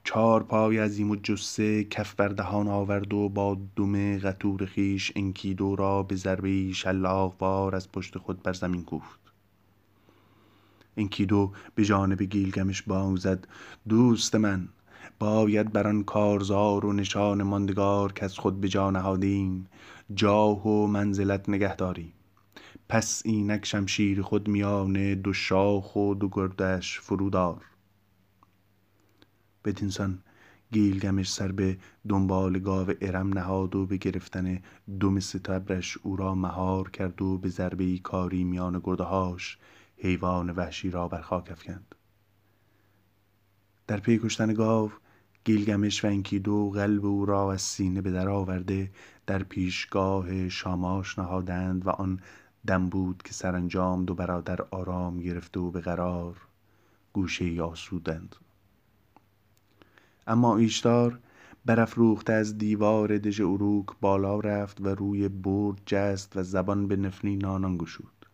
چهار 0.03 0.43
پای 0.43 0.77
عظیم 0.77 1.11
و 1.11 1.15
جسه 1.15 1.83
کف 1.83 2.15
بر 2.15 2.27
دهان 2.27 2.67
آورد 2.67 3.13
و 3.13 3.29
با 3.29 3.57
دم 3.75 4.17
قطور 4.17 4.65
خویش 4.65 5.11
انکیدو 5.15 5.75
را 5.75 6.03
به 6.03 6.15
ضربه 6.15 6.71
شلاقوار 6.71 7.75
از 7.75 7.91
پشت 7.91 8.17
خود 8.17 8.43
بر 8.43 8.53
زمین 8.53 8.83
کوفت. 8.83 9.19
انکیدو 10.97 11.51
به 11.75 11.85
جانب 11.85 12.23
گیلگمش 12.23 12.81
بانگ 12.81 13.17
زد. 13.17 13.47
دوست 13.89 14.35
من 14.35 14.69
باید 15.19 15.71
بر 15.71 15.87
آن 15.87 16.03
کارزار 16.03 16.85
و 16.85 16.93
نشان 16.93 17.43
ماندگار 17.43 18.13
کز 18.13 18.33
خود 18.37 18.61
به 18.61 18.67
جا 18.67 18.91
نهادیم 18.91 19.67
جاه 20.13 20.67
و 20.67 20.87
منزلت 20.87 21.49
نگه 21.49 21.75
داریم. 21.75 22.13
پس 22.89 23.21
اینک 23.25 23.65
شمشیر 23.65 24.21
خود 24.21 24.47
میان 24.47 25.13
دو 25.13 25.33
شاخ 25.33 25.95
و 25.95 26.13
دو 26.13 26.29
گردش 26.31 26.99
فرو 26.99 27.29
دار 27.29 27.61
بدینسان 29.65 30.19
گیلگمش 30.71 31.31
سر 31.31 31.51
به 31.51 31.77
دنبال 32.09 32.59
گاو 32.59 32.87
ارم 33.01 33.33
نهاد 33.33 33.75
و 33.75 33.85
به 33.85 33.97
گرفتن 33.97 34.59
دم 34.99 35.19
ستبرش 35.19 35.97
او 36.03 36.15
را 36.15 36.35
مهار 36.35 36.89
کرد 36.89 37.21
و 37.21 37.37
به 37.37 37.49
ضربه 37.49 37.97
کاری 37.97 38.43
میان 38.43 38.81
گردهاش 38.83 39.57
حیوان 39.97 40.49
وحشی 40.49 40.91
را 40.91 41.07
بر 41.07 41.21
خاک 41.21 41.51
افکند. 41.51 41.95
در 43.87 43.99
پی 43.99 44.19
کشتن 44.19 44.53
گاو 44.53 44.91
گیلگمش 45.45 46.05
و 46.05 46.07
انکیدو 46.07 46.69
قلب 46.69 47.05
او 47.05 47.25
را 47.25 47.53
از 47.53 47.61
سینه 47.61 48.01
به 48.01 48.11
در 48.11 48.29
آورده 48.29 48.91
در 49.27 49.43
پیشگاه 49.43 50.49
شاماش 50.49 51.19
نهادند 51.19 51.87
و 51.87 51.89
آن 51.89 52.19
دم 52.67 52.89
بود 52.89 53.21
که 53.25 53.33
سرانجام 53.33 54.05
دو 54.05 54.15
برادر 54.15 54.61
آرام 54.71 55.19
گرفته 55.19 55.59
و 55.59 55.71
به 55.71 55.79
قرار 55.79 56.37
گوشه 57.13 57.45
ای 57.45 57.59
آسودند. 57.59 58.35
اما 60.27 60.57
ایشتار 60.57 61.19
برافروخته 61.65 62.33
از 62.33 62.57
دیوار 62.57 63.17
دژ 63.17 63.41
اروک 63.41 63.85
بالا 64.01 64.39
رفت 64.39 64.81
و 64.81 64.87
روی 64.87 65.29
برد 65.29 65.81
جست 65.85 66.37
و 66.37 66.43
زبان 66.43 66.87
به 66.87 66.95
نفرین 66.95 67.45
آنان 67.45 67.77
گشود. 67.77 68.25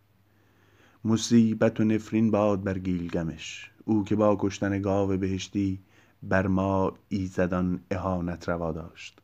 مصیبت 1.05 1.79
و 1.79 1.83
نفرین 1.83 2.31
باد 2.31 2.63
بر 2.63 2.77
گیلگمش 2.77 3.71
او 3.85 4.03
که 4.03 4.15
با 4.15 4.37
کشتن 4.39 4.81
گاو 4.81 5.17
بهشتی 5.17 5.79
بر 6.23 6.47
ما 6.47 6.93
ایزدان 7.09 7.81
اهانت 7.91 8.49
روا 8.49 8.71
داشت. 8.71 9.19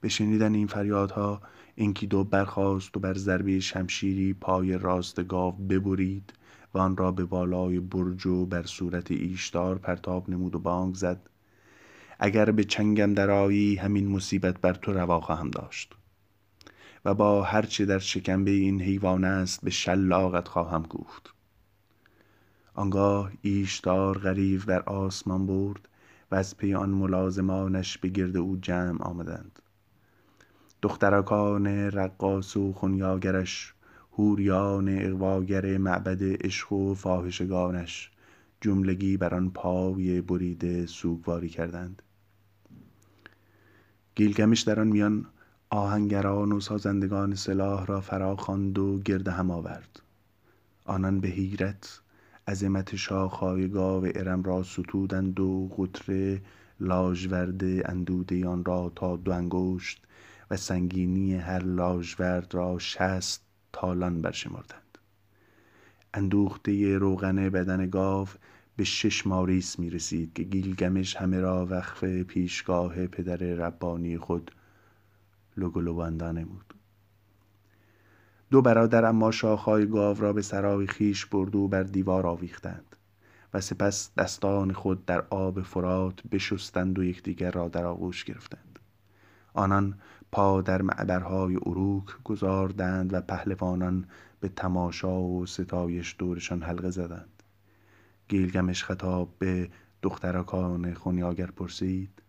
به 0.00 0.08
شنیدن 0.08 0.54
این 0.54 0.66
فریادها 0.66 1.40
انکیدو 1.76 2.24
برخاست 2.24 2.96
و 2.96 3.00
بر 3.00 3.14
ضربه 3.14 3.60
شمشیری 3.60 4.34
پای 4.34 4.78
راست 4.78 5.24
گاو 5.24 5.52
ببرید 5.52 6.32
و 6.74 6.78
آن 6.78 6.96
را 6.96 7.12
به 7.12 7.24
بالای 7.24 7.80
برج 7.80 8.26
و 8.26 8.46
بر 8.46 8.62
صورت 8.62 9.10
ایشدار 9.10 9.78
پرتاب 9.78 10.30
نمود 10.30 10.54
و 10.54 10.58
بانگ 10.58 10.94
زد. 10.94 11.30
اگر 12.18 12.50
به 12.50 12.64
چنگم 12.64 13.14
درآیی 13.14 13.76
همین 13.76 14.08
مصیبت 14.08 14.60
بر 14.60 14.74
تو 14.74 14.92
روا 14.92 15.20
خواهم 15.20 15.50
داشت. 15.50 15.94
و 17.04 17.14
با 17.14 17.42
هر 17.42 17.62
چه 17.62 17.86
در 17.86 17.98
شکمبه 17.98 18.50
این 18.50 18.82
حیوان 18.82 19.24
است 19.24 19.64
به 19.64 19.70
شلاقت 19.70 20.48
خواهم 20.48 20.84
کوفت. 20.84 21.33
آنگاه 22.76 23.32
ایشدار 23.42 24.18
غریو 24.18 24.60
بر 24.66 24.80
آسمان 24.80 25.46
برد 25.46 25.88
و 26.30 26.34
از 26.34 26.56
پی 26.56 26.74
آن 26.74 26.90
ملازمانش 26.90 27.98
به 27.98 28.08
گرد 28.08 28.36
او 28.36 28.56
جمع 28.56 29.02
آمدند. 29.02 29.58
دخترکان 30.82 31.66
رقاص 31.66 32.56
و 32.56 32.72
خنیاگرش 32.72 33.74
حوریان 34.10 34.98
اغواگر 34.98 35.78
معبد 35.78 36.44
عشق 36.46 36.72
و 36.72 36.94
فاحشگانش 36.94 38.10
جملگی 38.60 39.16
بر 39.16 39.34
آن 39.34 39.50
پای 39.50 40.20
بریده 40.20 40.86
سوگواری 40.86 41.48
کردند. 41.48 42.02
گیلگمش 44.14 44.60
در 44.60 44.80
آن 44.80 44.86
میان 44.86 45.26
آهنگران 45.70 46.52
و 46.52 46.60
سازندگان 46.60 47.34
سلاح 47.34 47.86
را 47.86 48.00
فرا 48.00 48.36
خواند 48.36 48.78
و 48.78 48.98
گرد 48.98 49.28
هم 49.28 49.50
آورد. 49.50 50.02
آنان 50.84 51.20
به 51.20 51.28
حیرت 51.28 52.00
عظمت 52.48 52.96
شاخهای 52.96 53.68
گاو 53.68 54.06
ارم 54.14 54.42
را 54.42 54.62
ستودند 54.62 55.40
و 55.40 55.68
قطره 55.78 56.42
لاژورد 56.80 57.62
اندوده 57.64 58.46
آن 58.46 58.64
را 58.64 58.92
تا 58.96 59.16
دو 59.16 59.32
انگشت 59.32 60.02
و 60.50 60.56
سنگینی 60.56 61.34
هر 61.34 61.62
لاژورد 61.62 62.54
را 62.54 62.78
شصت 62.78 63.40
تالان 63.72 64.22
برشمردند. 64.22 64.98
اندوخته 66.14 66.98
روغن 66.98 67.48
بدن 67.48 67.90
گاو 67.90 68.28
به 68.76 68.84
شش 68.84 69.26
ماریس 69.26 69.78
می 69.78 69.90
رسید 69.90 70.32
که 70.32 70.42
گیلگمش 70.42 71.16
همه 71.16 71.40
را 71.40 71.66
وقف 71.66 72.04
پیشگاه 72.04 73.06
پدر 73.06 73.36
ربانی 73.36 74.18
خود 74.18 74.50
لگلوباندا 75.56 76.32
نمود 76.32 76.73
دو 78.50 78.62
برادر 78.62 79.04
اما 79.04 79.30
شاخهای 79.30 79.86
گاو 79.86 80.20
را 80.20 80.32
به 80.32 80.42
سرای 80.42 80.86
خیش 80.86 81.26
برد 81.26 81.54
و 81.54 81.68
بر 81.68 81.82
دیوار 81.82 82.26
آویختند 82.26 82.96
و 83.54 83.60
سپس 83.60 84.10
دستان 84.18 84.72
خود 84.72 85.06
در 85.06 85.24
آب 85.30 85.62
فرات 85.62 86.26
بشستند 86.32 86.98
و 86.98 87.04
یکدیگر 87.04 87.50
را 87.50 87.68
در 87.68 87.84
آغوش 87.84 88.24
گرفتند. 88.24 88.78
آنان 89.54 89.94
پا 90.32 90.62
در 90.62 90.82
معبرهای 90.82 91.56
اروک 91.56 92.04
گذاردند 92.24 93.14
و 93.14 93.20
پهلوانان 93.20 94.06
به 94.40 94.48
تماشا 94.48 95.20
و 95.20 95.46
ستایش 95.46 96.16
دورشان 96.18 96.62
حلقه 96.62 96.90
زدند. 96.90 97.42
گیلگمش 98.28 98.84
خطاب 98.84 99.28
به 99.38 99.70
دخترکان 100.02 100.94
خونیاگر 100.94 101.46
پرسید 101.46 102.22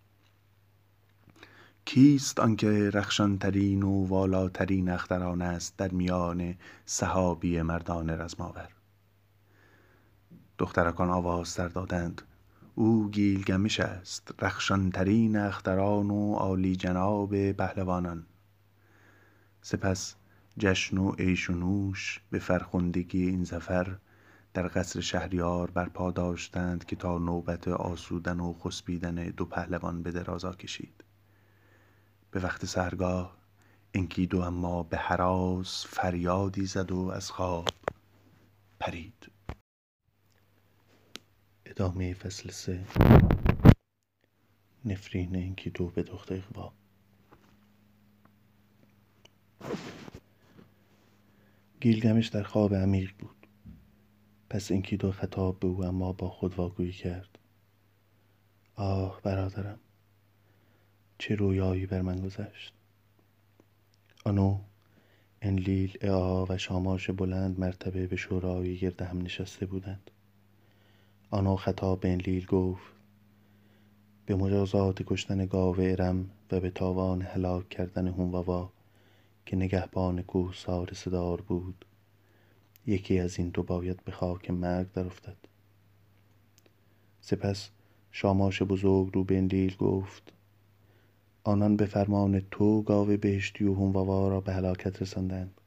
کیست 1.87 2.39
آنکه 2.39 2.89
رخشانترین 2.89 3.83
و 3.83 4.07
والاترین 4.07 4.89
اختران 4.89 5.41
است 5.41 5.77
در 5.77 5.91
میان 5.91 6.55
صحابی 6.85 7.61
مردان 7.61 8.09
رزماور؟ 8.09 8.69
دخترکان 10.57 11.09
آواز 11.09 11.47
سر 11.47 11.67
دادند. 11.67 12.21
او 12.75 13.09
گیلگمش 13.09 13.79
است 13.79 14.31
رخشانترین 14.41 15.37
اختران 15.37 16.09
و 16.11 16.33
عالی 16.33 16.75
جناب 16.75 17.51
پهلوانان. 17.51 18.25
سپس 19.61 20.15
جشن 20.59 20.97
و 20.97 21.11
عیش 21.11 21.49
و 21.49 21.53
نوش 21.53 22.21
به 22.29 22.39
فرخندگی 22.39 23.25
این 23.25 23.43
ظفر 23.43 23.95
در 24.53 24.67
قصر 24.67 24.99
شهریار 25.01 25.71
برپا 25.71 26.11
داشتند 26.11 26.85
که 26.85 26.95
تا 26.95 27.17
نوبت 27.17 27.67
آسودن 27.67 28.39
و 28.39 28.53
خسبیدن 28.53 29.15
دو 29.15 29.45
پهلوان 29.45 30.03
به 30.03 30.11
درازا 30.11 30.53
کشید. 30.53 31.04
به 32.35 32.41
وقت 32.41 32.65
سحرگاه 32.65 33.37
انکیدو 33.93 34.41
اما 34.41 34.83
به 34.83 34.97
هراس 34.97 35.85
فریادی 35.87 36.65
زد 36.65 36.91
و 36.91 36.99
از 37.07 37.31
خواب 37.31 37.67
پرید. 38.79 39.31
ادامه 41.65 42.13
فصل 42.13 42.49
سه. 42.51 42.85
نفرین 44.85 45.35
انکیدو 45.35 45.87
به 45.87 46.03
دخت 46.03 46.31
اقوا 46.31 46.73
گیلگمش 51.81 52.27
در 52.27 52.43
خواب 52.43 52.75
عمیق 52.75 53.11
بود. 53.19 53.47
پس 54.49 54.71
انکیدو 54.71 55.11
خطاب 55.11 55.59
به 55.59 55.67
او 55.67 55.85
اما 55.85 56.13
با 56.13 56.29
خود 56.29 56.55
واگویی 56.55 56.91
کرد. 56.91 57.39
آه 58.75 59.21
برادرم 59.21 59.79
چه 61.25 61.35
رویایی 61.35 61.85
بر 61.85 62.01
من 62.01 62.21
گذشت. 62.21 62.73
آنو 64.25 64.59
انلیل 65.41 65.97
اعا 66.01 66.45
و 66.45 66.57
شاماش 66.57 67.09
بلند 67.09 67.59
مرتبه 67.59 68.07
به 68.07 68.15
شورای 68.15 68.77
گرد 68.77 69.01
هم 69.01 69.21
نشسته 69.21 69.65
بودند. 69.65 70.11
آنو 71.29 71.55
خطاب 71.55 71.99
به 71.99 72.11
انلیل 72.11 72.45
گفت 72.45 72.93
به 74.25 74.35
مجازات 74.35 75.03
کشتن 75.05 75.45
گاو 75.45 75.75
ارم 75.79 76.29
و 76.51 76.59
به 76.59 76.69
تاوان 76.69 77.21
هلاک 77.21 77.69
کردن 77.69 78.07
هونواوا 78.07 78.69
که 79.45 79.55
نگهبان 79.55 80.21
کوهسار 80.21 80.93
صدار 80.93 81.41
بود 81.41 81.85
یکی 82.87 83.19
از 83.19 83.39
این 83.39 83.49
دو 83.49 83.63
باید 83.63 84.03
به 84.03 84.11
خاک 84.11 84.51
مرگ 84.51 84.91
در 84.91 85.05
افتد 85.05 85.37
سپس 87.21 87.69
شاماش 88.11 88.61
بزرگ 88.61 89.09
رو 89.13 89.23
به 89.23 89.37
انلیل 89.37 89.75
گفت 89.75 90.34
آنان 91.47 91.75
به 91.75 91.85
فرمان 91.85 92.41
تو 92.51 92.81
گاو 92.81 93.17
بهشتی 93.17 93.63
و 93.63 93.73
هونواوا 93.73 94.27
را 94.27 94.41
به 94.41 94.53
هلاکت 94.53 95.01
رساندند. 95.01 95.61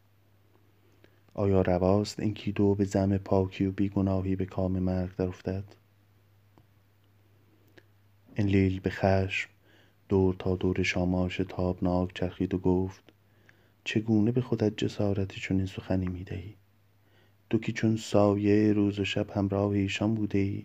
آیا 1.35 1.63
رواست 1.63 2.21
این 2.21 2.35
کیدو 2.35 2.75
به 2.75 2.85
زم 2.85 3.19
پاکی 3.19 3.67
و 3.67 3.73
بیگناهی 3.73 4.37
به 4.37 4.47
کام 4.47 4.79
مرگ 4.79 5.17
در 5.17 5.29
افتد؟ 5.29 5.65
لیل 8.39 8.81
به 8.81 8.91
خشم 8.91 9.51
دور 10.09 10.35
تا 10.39 10.57
دور 10.57 10.83
شاماش 10.83 11.37
تابناک 11.49 12.15
چرخید 12.15 12.55
و 12.55 12.59
گفت 12.59 13.13
چگونه 13.85 14.33
به 14.33 14.41
خودت 14.41 14.77
جسارت 14.77 15.33
چون 15.33 15.57
این 15.57 15.67
سخنی 15.67 16.07
می‌دهی 16.09 16.55
تو 17.51 17.59
که 17.59 17.73
چون 17.73 17.97
سایه 17.97 18.73
روز 18.73 18.99
و 18.99 19.05
شب 19.05 19.31
همراه 19.31 19.71
ایشان 19.71 20.15
بوده 20.15 20.39
ای 20.39 20.65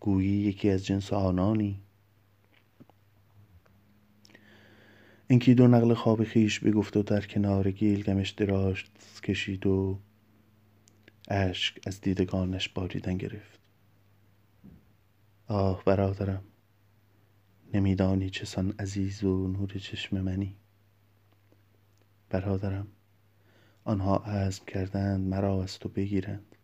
گویی 0.00 0.40
یکی 0.40 0.70
از 0.70 0.86
جنس 0.86 1.12
آنانی 1.12 1.83
اینکی 5.34 5.54
دو 5.54 5.68
نقل 5.68 5.94
خواب 5.94 6.24
خیش 6.24 6.60
بگفت 6.60 6.96
و 6.96 7.02
در 7.02 7.20
کنار 7.20 7.70
گیلگمش 7.70 8.30
دراز 8.30 8.76
کشید 9.22 9.66
و 9.66 9.98
اشک 11.28 11.80
از 11.86 12.00
دیدگانش 12.00 12.68
باریدن 12.68 13.16
گرفت. 13.16 13.60
آه 15.46 15.84
برادرم 15.84 16.44
نمیدانی 17.72 18.30
چسان 18.30 18.74
عزیز 18.78 19.24
و 19.24 19.48
نور 19.48 19.68
چشم 19.68 20.20
منی. 20.20 20.56
برادرم 22.30 22.86
آنها 23.84 24.16
عزم 24.16 24.64
کردند 24.64 25.28
مرا 25.28 25.62
از 25.62 25.78
تو 25.78 25.88
بگیرند. 25.88 26.56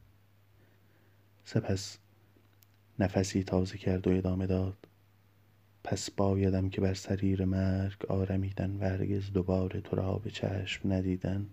سپس 1.45 1.99
نفسی 2.99 3.43
تازه 3.43 3.79
کرد 3.79 4.07
و 4.07 4.11
ادامه 4.11 4.47
داد. 4.47 4.87
پس 5.85 6.11
بایدم 6.11 6.69
که 6.69 6.81
بر 6.81 6.95
سریر 6.95 7.45
مرگ 7.45 8.07
آرمیدن 8.09 8.77
و 8.81 8.85
هرگز 8.85 9.33
دوباره 9.33 9.81
تو 9.81 9.97
را 9.97 10.13
به 10.13 10.31
چشم 10.31 10.93
ندیدن. 10.93 11.47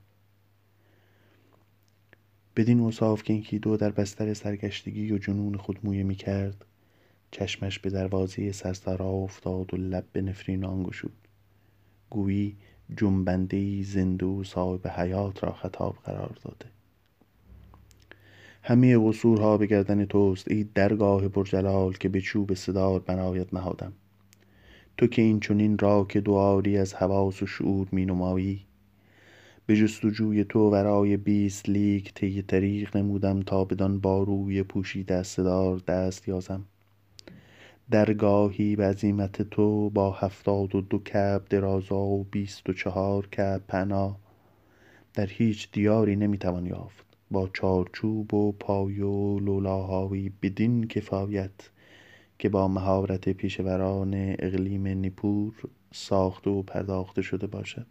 بدین 2.55 2.79
اوصاف 2.79 3.23
که 3.23 3.33
اینکی 3.33 3.59
دو 3.59 3.77
در 3.77 3.89
بستر 3.89 4.33
سرگشتگی 4.33 5.11
و 5.11 5.17
جنون 5.17 5.57
خود 5.57 5.79
مویه 5.83 6.03
می 6.03 6.15
کرد 6.15 6.65
چشمش 7.31 7.79
به 7.79 7.89
دروازه 7.89 8.51
سرسرا 8.51 9.09
افتاد 9.09 9.73
و 9.73 9.77
لب 9.77 10.05
به 10.11 10.21
نفرین 10.21 10.65
آن 10.65 10.83
گشود 10.83 11.27
گویی 12.09 12.57
جنبنده 12.97 13.83
زنده 13.83 14.25
و 14.25 14.43
صاحب 14.43 14.87
حیات 14.87 15.43
را 15.43 15.51
خطاب 15.51 15.95
قرار 16.05 16.37
داده. 16.43 16.65
همه 18.63 18.97
قصورها 18.97 19.57
به 19.57 19.65
گردن 19.65 20.05
توست 20.05 20.51
ای 20.51 20.63
درگاه 20.63 21.27
برجلال 21.27 21.93
که 21.93 22.09
به 22.09 22.21
چوب 22.21 22.53
صدار 22.53 22.99
بنایت 22.99 23.53
نهادم. 23.53 23.93
تو 24.97 25.07
که 25.07 25.21
این 25.21 25.39
چنین 25.39 25.77
را 25.77 26.05
که 26.09 26.21
دواری 26.21 26.77
از 26.77 26.93
حواس 26.93 27.43
و 27.43 27.47
شعور 27.47 27.87
می 27.91 28.05
نمایی 28.05 28.61
به 29.65 29.75
جستجوی 29.75 30.43
تو 30.43 30.69
ورای 30.69 31.17
بیست 31.17 31.69
لیک 31.69 32.13
طی 32.13 32.41
طریق 32.41 32.97
نمودم 32.97 33.41
تا 33.41 33.65
بدان 33.65 33.99
باروی 33.99 34.63
پوشیده 34.63 35.13
از 35.13 35.27
صدار 35.27 35.77
دست 35.77 36.27
یازم. 36.27 36.63
درگاهی 37.91 38.75
به 38.75 38.85
عزیمت 38.85 39.41
تو 39.41 39.89
با 39.89 40.11
هفتاد 40.11 40.75
و 40.75 40.81
دو 40.81 40.99
کعب 40.99 41.45
درازا 41.49 41.99
و 41.99 42.23
بیست 42.31 42.69
و 42.69 42.73
چهار 42.73 43.27
کعب 43.27 43.61
پهنا 43.67 44.15
در 45.13 45.25
هیچ 45.25 45.71
دیاری 45.71 46.15
نمی‌توان 46.15 46.65
یافت. 46.65 47.05
با 47.31 47.49
چارچوب 47.53 48.33
و 48.33 48.51
پای 48.51 49.01
و 49.01 49.39
لولاهایی 49.39 50.31
بدین 50.41 50.87
کفایت. 50.87 51.69
که 52.39 52.49
با 52.49 52.67
مهارت 52.67 53.29
پیشوران 53.29 54.13
اقلیم 54.39 54.87
نیپور 54.87 55.53
ساخته 55.93 56.49
و 56.49 56.61
پرداخته 56.61 57.21
شده 57.21 57.47
باشد. 57.47 57.87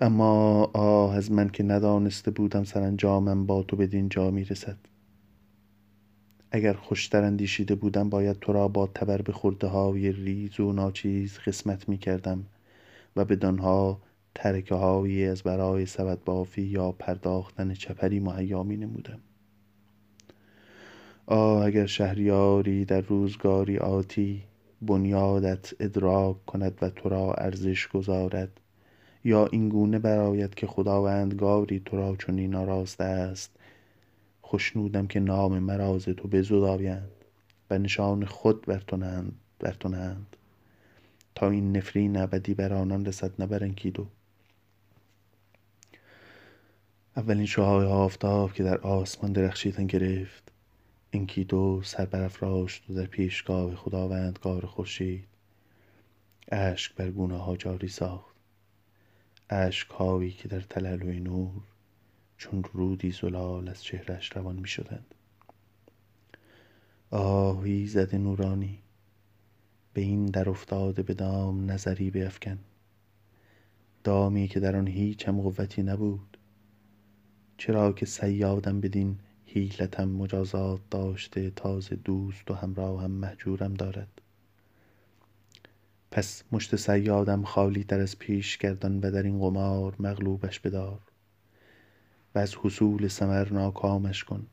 اما 0.00 0.64
آه 0.74 1.16
از 1.16 1.32
من 1.32 1.48
که 1.48 1.62
ندانسته 1.62 2.30
بودم 2.30 2.64
سرانجامم 2.64 3.46
با 3.46 3.62
تو 3.62 3.76
بدین 3.76 4.08
جا 4.08 4.30
می‌رسد. 4.30 4.78
اگر 6.50 6.72
خوشتر 6.72 7.24
اندیشیده 7.24 7.74
بودم 7.74 8.10
باید 8.10 8.38
تو 8.38 8.52
را 8.52 8.68
با 8.68 8.86
تبر 8.86 9.22
به 9.22 9.32
خورده 9.32 9.66
های 9.66 10.12
ریز 10.12 10.60
و 10.60 10.72
ناچیز 10.72 11.38
قسمت 11.38 11.88
می 11.88 11.98
کردم 11.98 12.46
و 13.16 13.24
بدانها 13.24 14.00
ترکه 14.34 14.74
هایی 14.74 15.24
از 15.24 15.42
برای 15.42 15.86
سبد 15.86 16.24
بافی 16.24 16.62
یا 16.62 16.92
پرداختن 16.92 17.74
چپری 17.74 18.20
مهیا 18.20 18.62
می 18.62 18.76
نمودم 18.76 19.20
آه 21.26 21.64
اگر 21.64 21.86
شهریاری 21.86 22.84
در 22.84 23.00
روزگاری 23.00 23.78
آتی 23.78 24.42
بنیادت 24.82 25.72
ادراک 25.80 26.46
کند 26.46 26.78
و 26.82 26.90
تو 26.90 27.08
را 27.08 27.34
ارزش 27.34 27.88
گذارد. 27.88 28.60
یا 29.24 29.46
اینگونه 29.46 29.98
براید 29.98 30.54
که 30.54 30.66
خداوندگاری 30.66 31.82
تو 31.84 31.96
را 31.96 32.16
چنین 32.16 32.54
آراسته 32.54 33.04
است. 33.04 33.50
خوشنودم 34.40 35.06
که 35.06 35.20
نام 35.20 35.58
مرا 35.58 35.98
ز 35.98 36.04
تو 36.04 36.28
بزدایند 36.28 37.10
و 37.70 37.78
نشان 37.78 38.24
خود 38.24 38.66
بر 38.66 38.78
تو 38.78 38.96
تا 41.34 41.50
این 41.50 41.76
نفرین 41.76 42.16
ابدی 42.16 42.54
بر 42.54 42.72
آنان 42.72 43.06
رسد 43.06 43.30
نه 43.38 43.46
بر 43.46 43.64
انکیدو 43.64 44.06
اولین 47.16 47.46
شعاع 47.46 47.86
آفتاب 47.86 48.52
که 48.52 48.62
در 48.62 48.78
آسمان 48.78 49.32
درخشیدن 49.32 49.86
گرفت. 49.86 50.45
انکیدو 51.16 51.82
سر 51.84 52.06
برافراشت 52.06 52.90
و 52.90 52.94
در 52.94 53.06
پیشگاه 53.06 53.74
خداوندگار 53.74 54.66
خورشید. 54.66 55.28
اشک 56.48 56.94
بر 56.94 57.10
گونه 57.10 57.36
ها 57.38 57.56
جاری 57.56 57.88
ساخت. 57.88 58.36
اشک 59.50 59.90
هایی 59.90 60.30
که 60.30 60.48
در 60.48 60.60
تلالوی 60.60 61.20
نور 61.20 61.62
چون 62.36 62.64
رودی 62.72 63.10
زلال 63.10 63.68
از 63.68 63.84
چهرش 63.84 64.36
روان 64.36 64.56
می 64.56 64.68
شدند 64.68 65.14
آهی 67.10 67.86
زد 67.86 68.14
نورانی. 68.14 68.78
به 69.92 70.00
این 70.00 70.26
در 70.26 70.50
افتاده 70.50 71.02
به 71.02 71.14
دام 71.14 71.70
نظری 71.70 72.10
بیفکن. 72.10 72.58
دامی 74.04 74.48
که 74.48 74.60
در 74.60 74.76
آن 74.76 74.86
هیچ 74.86 75.28
هم 75.28 75.40
قوتی 75.40 75.82
نبود. 75.82 76.38
چرا 77.58 77.92
که 77.92 78.06
صیادم 78.06 78.80
بدین 78.80 79.18
حیلتم 79.56 80.08
مجازات 80.08 80.80
داشته 80.90 81.50
تازه 81.50 81.96
دوست 81.96 82.50
و 82.50 82.54
همراه 82.54 83.02
هم 83.02 83.10
محجورم 83.10 83.74
دارد. 83.74 84.22
پس 86.10 86.42
مشت 86.52 86.76
صیادم 86.76 87.42
خالی 87.42 87.84
تر 87.84 88.00
از 88.00 88.18
پیش 88.18 88.58
گردان 88.58 89.00
و 89.00 89.10
در 89.10 89.22
این 89.22 89.38
قمار 89.38 89.96
مغلوبش 89.98 90.60
بدار 90.60 91.00
و 92.34 92.38
از 92.38 92.54
حصول 92.62 93.08
ثمر 93.08 93.52
ناکامش 93.52 94.24
کن. 94.24 94.46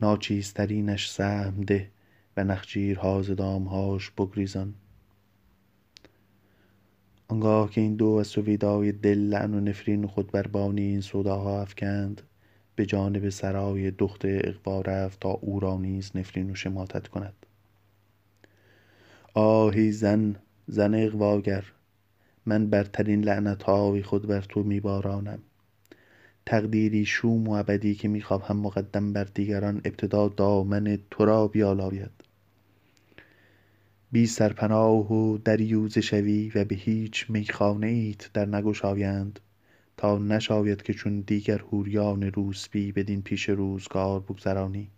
ناچیزترینش 0.00 1.10
سهم 1.10 1.60
ده 1.60 1.90
و 2.36 2.44
نخجیرها 2.44 3.22
ز 3.22 3.30
دامهاش 3.30 4.10
بگریزان. 4.10 4.74
آنگاه 7.28 7.70
که 7.70 7.80
این 7.80 7.96
دو 7.96 8.08
از 8.10 8.26
سویدای 8.26 8.92
دل 8.92 9.18
لعن 9.18 9.54
و 9.54 9.60
نفرین 9.60 10.06
خود 10.06 10.30
بر 10.30 10.46
بانی 10.46 10.82
این 10.82 11.00
سوداها 11.00 11.62
افکند 11.62 12.22
به 12.76 12.86
جانب 12.86 13.28
سرای 13.28 13.90
دخت 13.90 14.20
اقوا 14.24 14.80
رفت 14.80 15.20
تا 15.20 15.28
او 15.28 15.60
را 15.60 15.78
نیز 15.78 16.10
نفرین 16.14 16.50
و 16.50 16.54
شماتت 16.54 17.08
کند. 17.08 17.34
آهی 19.34 19.92
زن 19.92 20.36
زن 20.66 20.94
اقواگر 20.94 21.64
من 22.46 22.70
برترین 22.70 23.24
لعنتهای 23.24 24.02
خود 24.02 24.26
بر 24.26 24.40
تو 24.40 24.62
میبارانم 24.62 25.38
تقدیری 26.46 27.04
شوم 27.04 27.48
و 27.48 27.52
ابدی 27.52 27.94
که 27.94 28.08
می‌خواهم 28.08 28.56
مقدم 28.56 29.12
بر 29.12 29.24
دیگران 29.24 29.80
ابتدا 29.84 30.28
دامن 30.28 30.98
تو 31.10 31.24
را 31.24 31.48
بیالاید. 31.48 32.10
بی 34.12 34.26
سرپناه 34.26 35.12
و 35.12 35.38
دریوزه 35.38 36.00
شوی 36.00 36.52
و 36.54 36.64
به 36.64 36.74
هیچ 36.74 37.30
میخانه 37.30 37.86
ایت 37.86 38.30
در 38.32 38.46
نگشایند. 38.46 39.40
نشاید 40.04 40.82
که 40.82 40.94
چون 40.94 41.20
دیگر 41.20 41.58
حوریان 41.58 42.22
روسبی 42.22 42.92
بدین 42.92 43.22
پیش 43.22 43.48
روزگار 43.48 44.20
بگذرانی. 44.20 44.90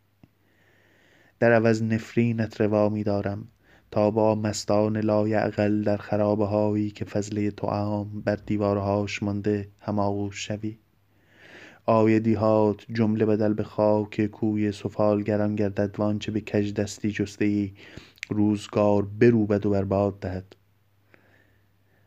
در 1.40 1.52
عوض 1.52 1.82
نفرینت 1.82 2.60
روا 2.60 2.88
میدارم 2.88 3.48
تا 3.90 4.10
با 4.10 4.34
مستان 4.34 4.96
لایعقل 4.96 5.82
در 5.82 5.96
خرابه 5.96 6.46
هایی 6.46 6.90
که 6.90 7.04
فضله 7.04 7.50
توام 7.50 8.20
بر 8.20 8.36
دیوارهاش 8.36 9.22
مانده 9.22 9.68
هماغوش 9.80 10.46
شوی. 10.46 10.78
آیدیهات 11.86 12.86
جمله 12.92 13.26
بدل 13.26 13.54
به 13.54 13.64
خاک 13.64 14.26
کوی 14.26 14.72
سفالگران 14.72 15.54
گردد 15.54 15.94
وانچه 15.98 16.32
به 16.32 16.40
کژدستی 16.40 17.10
جسته 17.10 17.44
ای 17.44 17.72
روزگار 18.28 19.02
بروبد 19.20 19.66
و 19.66 19.70
برباد 19.70 20.20
دهد. 20.20 20.56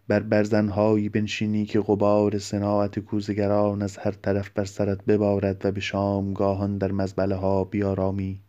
بر 0.07 0.19
برزنهایی 0.19 1.09
بنشینی 1.09 1.65
که 1.65 1.81
غبار 1.81 2.39
صناعت 2.39 2.99
کوزهگران 2.99 3.81
از 3.81 3.97
هر 3.97 4.11
طرف 4.11 4.49
بر 4.49 4.65
سرت 4.65 5.05
ببارد 5.05 5.65
و 5.65 5.71
به 5.71 5.79
شامگاهان 5.79 6.77
در 6.77 6.91
مزبله 6.91 7.35
ها 7.35 7.63
بیارامی 7.63 8.41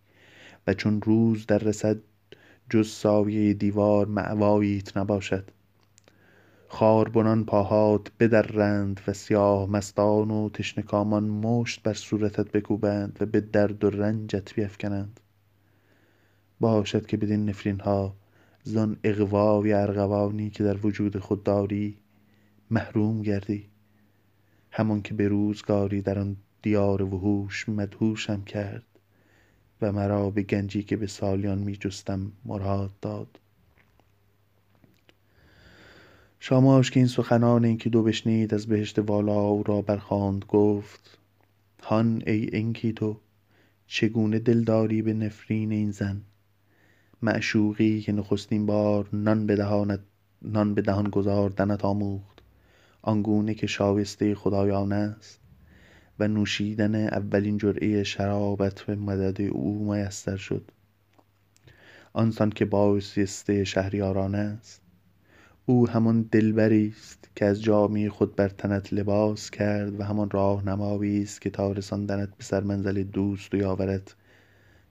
و 0.67 0.75
چون 0.75 1.03
روز 1.03 1.47
در 1.47 1.59
رسد 1.59 1.97
جز 2.71 2.89
سایه 2.89 3.55
دیوار 3.55 4.07
مأواییت 4.07 4.97
نباشد. 4.97 5.51
خاربنان 6.69 7.45
پاهات 7.45 8.13
بدرند 8.21 9.01
و 9.07 9.13
سیاه 9.13 9.71
مستان 9.71 10.31
و 10.31 10.51
تشنکامان 10.51 11.25
مشت 11.25 11.83
بر 11.83 11.95
صورتت 11.95 12.53
بکوبند 12.53 13.19
و 13.21 13.27
به 13.27 13.41
درد 13.41 13.85
و 13.85 13.91
رنجت 13.91 14.55
بیفکنند. 14.55 15.21
باشد 16.61 17.07
که 17.07 17.17
بدین 17.17 17.49
نفرین 17.49 17.81
ها 17.81 18.15
زان 18.69 18.97
اغوای 19.05 19.73
ارغوانی 19.73 20.51
که 20.51 20.65
در 20.65 20.87
وجود 20.87 21.19
خود 21.19 21.45
داری 21.45 21.97
محروم 22.71 23.23
گردی. 23.23 23.69
همان 24.71 25.03
که 25.03 25.15
به 25.15 25.29
روزگاری 25.29 26.03
در 26.03 26.19
آن 26.19 26.37
دیار 26.63 27.03
وحوش 27.03 27.69
مدهوشم 27.69 28.45
کرد 28.45 28.83
و 29.83 29.93
مرا 29.93 30.31
به 30.31 30.43
گنجی 30.43 30.83
که 30.83 30.97
به 30.97 31.07
سالیان 31.07 31.59
می 31.59 31.77
جستم 31.77 32.33
مراد 32.45 32.91
داد. 33.01 33.41
شاماش 36.41 36.91
که 36.91 37.01
این 37.01 37.07
سخنان 37.07 37.75
دو 37.75 38.03
بشنید 38.03 38.55
از 38.55 38.67
بهشت 38.67 38.99
والا 38.99 39.41
او 39.41 39.63
را 39.63 39.83
برخواند 39.83 40.45
گفت 40.49 41.19
هان 41.83 42.23
ای 42.27 42.51
انکی 42.53 42.93
تو 42.93 43.21
چگونه 43.87 44.39
دلداری 44.39 45.03
به 45.03 45.13
نفرین 45.13 45.73
این 45.73 45.91
زن؟ 45.91 46.21
معشوقی 47.23 48.01
که 48.01 48.13
نخستین 48.13 48.67
بار 48.67 49.09
نان 49.13 49.47
به 49.47 49.57
دهانت 49.57 50.01
نان 50.43 50.75
به 50.75 50.83
دهان 50.83 51.09
گذاردنت 51.09 51.85
آموخت. 51.85 52.43
آنگونه 53.03 53.55
که 53.55 53.67
شایسته 53.67 54.35
خدایان 54.35 54.93
است 54.93 55.41
و 56.19 56.29
نوشیدن 56.29 56.95
اولین 56.95 57.59
جرعه 57.59 58.05
شرابت 58.05 58.81
به 58.81 58.97
مدد 58.97 59.41
او 59.43 59.93
میسر 59.93 60.37
شد. 60.37 60.71
آنسان 62.13 62.51
که 62.51 62.65
بایسته 62.65 63.65
شهریاران 63.65 64.35
است. 64.35 64.83
او 65.67 65.89
همان 65.89 66.23
دلبری 66.23 66.95
است 66.97 67.31
که 67.37 67.45
از 67.45 67.63
جامعه 67.63 68.11
خود 68.11 68.37
بر 68.37 68.49
تنت 68.49 68.93
لباس 68.93 69.51
کرد 69.51 70.01
و 70.01 70.05
همان 70.05 70.31
راهنمایی 70.31 71.23
است 71.23 71.41
که 71.41 71.51
تا 71.51 71.73
رساندنت 71.73 72.29
به 72.37 72.45
سر 72.45 72.61
منزل 72.61 73.03
دوست 73.03 73.55
و 73.55 73.57
یاورت 73.57 74.15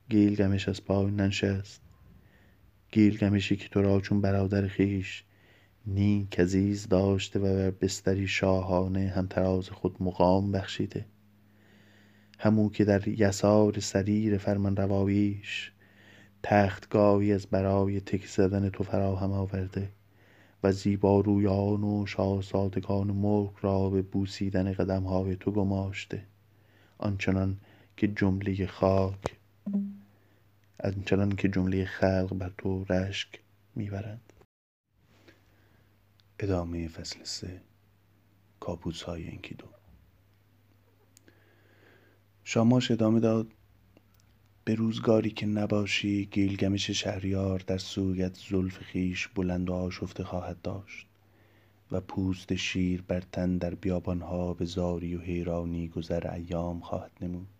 گیلگمش 0.10 0.70
از 0.70 0.86
پای 0.86 1.12
ننشست. 1.12 1.87
گیلگمشی 2.92 3.56
که 3.56 3.70
تو 3.70 3.82
را 3.82 4.02
چون 4.02 4.22
برادر 4.22 4.68
خویش 4.68 5.24
نیک 5.88 6.40
عزیز 6.40 6.88
داشته 6.88 7.40
و 7.40 7.44
بر 7.44 7.72
بستری 7.72 8.28
شاهانه 8.28 9.14
همتراز 9.16 9.70
خود 9.70 9.96
مقام 10.00 10.52
بخشیده. 10.52 11.06
همو 12.40 12.70
که 12.70 12.86
در 12.86 13.08
یسار 13.08 13.80
سریر 13.80 14.38
فرمانرواییش 14.38 15.72
تختگاهی 16.44 17.34
از 17.34 17.48
برای 17.48 18.00
تک 18.00 18.26
زدن 18.26 18.70
تو 18.70 18.84
فراهم 18.84 19.32
آورده 19.32 19.90
و 20.64 20.72
زیبارویان 20.72 21.84
و 21.84 22.06
شاهزادگان 22.06 23.08
ملک 23.08 23.52
را 23.62 23.90
به 23.90 24.02
بوسیدن 24.02 24.74
قدمهای 24.74 25.36
تو 25.36 25.52
گماشته. 25.52 26.24
آنچنان 26.98 27.58
که 27.98 28.08
جمله 28.08 28.68
خاک 28.68 29.37
آنچنان 30.84 31.36
که 31.36 31.50
جمله 31.50 31.86
خلق 31.86 32.34
بر 32.34 32.52
تو 32.58 32.84
رشک 32.84 33.40
می‌برند 33.76 34.34
ادامه 36.40 36.88
فصل 36.88 37.24
سه. 37.24 37.62
کابوس 38.60 39.02
های 39.02 39.28
انکیدو. 39.28 39.66
شاماش 42.44 42.92
ادامه 42.92 43.20
داد. 43.20 43.48
به 44.66 44.76
روزگاری 44.76 45.30
که 45.30 45.46
نباشی 45.46 46.26
گیلگمش 46.26 46.92
شهریار 46.92 47.64
در 47.68 47.78
سویت 47.78 48.38
زلف 48.50 48.78
خیش 48.78 49.28
بلند 49.28 49.70
و 49.70 49.74
آشفته 49.74 50.24
خواهد 50.24 50.62
داشت 50.62 51.08
و 51.92 52.02
پوست 52.02 52.56
شیر 52.56 53.02
بر 53.02 53.22
تن 53.22 53.58
در 53.58 53.76
بیابانها 53.76 54.54
به 54.54 54.66
زاری 54.66 55.16
و 55.16 55.22
حیرانی 55.22 55.88
گذر 55.88 56.32
ایام 56.32 56.80
خواهد 56.80 57.12
نمود. 57.22 57.57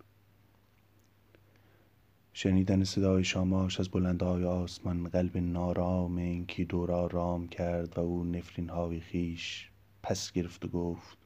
شنیدن 2.40 2.84
صدای 2.84 3.24
شاماش 3.24 3.80
از 3.80 3.90
بلندهای 3.90 4.44
آسمان 4.46 5.04
قلب 5.04 5.38
نارام 5.38 6.18
اینکی 6.18 6.66
دورا 6.66 7.08
رام 7.08 7.48
کرد 7.48 7.98
و 7.98 8.02
او 8.02 8.24
نفرین 8.24 8.70
های 8.70 9.00
خیش 9.00 9.70
پس 10.04 10.32
گرفت 10.32 10.66
و 10.66 10.68
گفت 10.68 11.18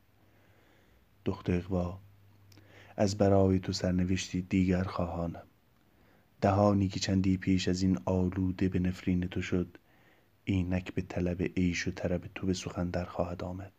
دخت 1.25 1.49
اقوا 1.49 1.99
از 2.97 3.17
برای 3.17 3.59
تو 3.59 3.71
سرنوشتی 3.71 4.41
دیگر 4.41 4.83
خواهانم. 4.83 5.43
دهانی 6.41 6.87
که 6.87 6.99
چندی 6.99 7.37
پیش 7.37 7.67
از 7.67 7.81
این 7.81 7.99
آلوده 8.05 8.69
به 8.69 8.79
نفرین 8.79 9.27
تو 9.27 9.41
شد 9.41 9.77
اینک 10.43 10.93
به 10.93 11.01
طلب 11.01 11.41
عیش 11.41 11.87
و 11.87 11.91
طرب 11.91 12.21
تو 12.35 12.47
به 12.47 12.53
سخن 12.53 12.89
در 12.89 13.05
خواهد 13.05 13.43
آمد. 13.43 13.73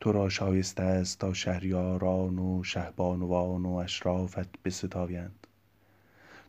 تو 0.00 0.12
را 0.12 0.28
شایسته 0.28 0.82
است 0.82 1.18
تا 1.18 1.32
شهریاران 1.32 2.38
و 2.38 2.64
شهبانوان 2.64 3.66
و 3.66 3.72
اشرافت 3.74 4.62
بستایند 4.62 5.45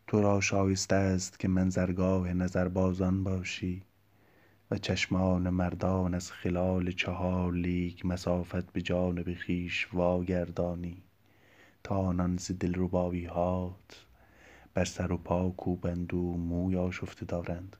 تو 0.07 0.21
را 0.21 0.41
شایسته 0.41 0.95
است 0.95 1.39
که 1.39 1.47
منظرگاه 1.47 2.33
نظربازان 2.33 3.23
باشی 3.23 3.83
و 4.71 4.77
چشمان 4.77 5.49
مردان 5.49 6.13
از 6.13 6.31
خلال 6.31 6.91
چهار 6.91 7.53
لیگ 7.53 8.01
مسافت 8.03 8.71
به 8.73 8.81
جانب 8.81 9.33
خویش 9.45 9.87
واگردانی 9.93 11.03
تا 11.83 11.95
آنان 11.95 12.37
ز 12.37 12.51
هات 13.29 14.05
بر 14.73 14.85
سر 14.85 15.11
و 15.11 15.17
پا 15.17 15.49
کوبند 15.49 16.13
و 16.13 16.37
موی 16.37 16.77
آشفته 16.77 17.25
دارند. 17.25 17.75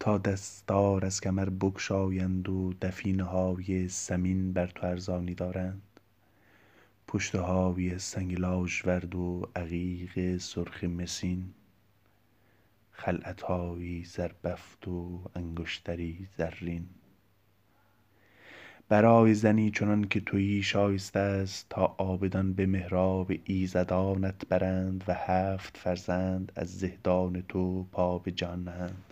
تا 0.00 0.18
دستار 0.18 1.04
از 1.04 1.20
کمر 1.20 1.48
بگشایند 1.50 2.48
و 2.48 2.72
دفینه 2.82 3.24
های 3.24 3.88
سمین 3.88 4.52
بر 4.52 4.66
تو 4.66 4.86
ارزانی 4.86 5.34
دارند. 5.34 5.82
پشته 7.08 7.40
های 7.40 7.98
سنگ 7.98 8.40
لاژورد 8.40 9.14
و 9.14 9.46
عقیق 9.56 10.36
سرخ 10.36 10.84
مسین 10.84 11.44
خلعت 12.90 13.42
هایی 13.42 14.04
زربفت 14.04 14.88
و 14.88 15.20
انگشتری 15.34 16.28
زرین. 16.38 16.86
برای 18.88 19.34
زنی 19.34 19.70
چنان 19.70 20.04
که 20.04 20.20
تویی 20.20 20.62
شایسته 20.62 21.18
است 21.18 21.66
تا 21.70 21.84
عابدان 21.84 22.52
به 22.52 22.66
محراب 22.66 23.32
ایزدانت 23.44 24.48
برند 24.48 25.04
و 25.08 25.14
هفت 25.14 25.76
فرزند 25.76 26.52
از 26.56 26.78
زهدان 26.78 27.42
تو 27.48 27.84
پا 27.92 28.18
به 28.18 28.32
جان 28.32 28.64
نهند. 28.64 29.04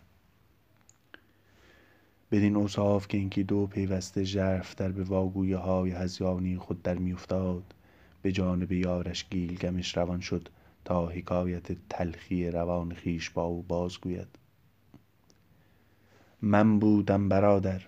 بدین 2.30 2.56
اوصاف 2.56 3.08
که 3.08 3.18
اینکه 3.18 3.42
دو 3.42 3.66
پیوسته 3.66 4.24
ژرف 4.24 4.74
در 4.74 4.88
به 4.88 5.04
واگویه 5.04 5.56
های 5.56 5.90
هزیانی 5.90 6.56
خود 6.56 6.82
در 6.82 6.94
میافتاد 6.94 7.72
به 8.26 8.32
جانب 8.32 8.72
یارش 8.72 9.26
گیلگمش 9.30 9.96
روان 9.96 10.20
شد 10.20 10.48
تا 10.84 11.06
حکایت 11.06 11.88
تلخی 11.88 12.50
روان 12.50 12.94
خویش 12.94 13.30
با 13.30 13.44
او 13.44 13.62
بازگوید. 13.62 14.26
من 16.42 16.78
بودم 16.78 17.28
برادر 17.28 17.82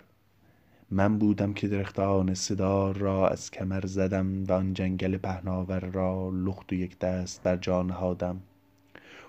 من 0.91 1.17
بودم 1.17 1.53
که 1.53 1.67
درختان 1.67 2.33
سدار 2.33 2.97
را 2.97 3.29
از 3.29 3.51
کمر 3.51 3.85
زدم 3.85 4.43
و 4.43 4.51
آن 4.51 4.73
جنگل 4.73 5.17
پهناور 5.17 5.79
را 5.79 6.29
لخت 6.29 6.73
و 6.73 6.75
یک 6.75 6.99
دست 6.99 7.43
بر 7.43 7.55
جا 7.55 7.83
نهادم 7.83 8.41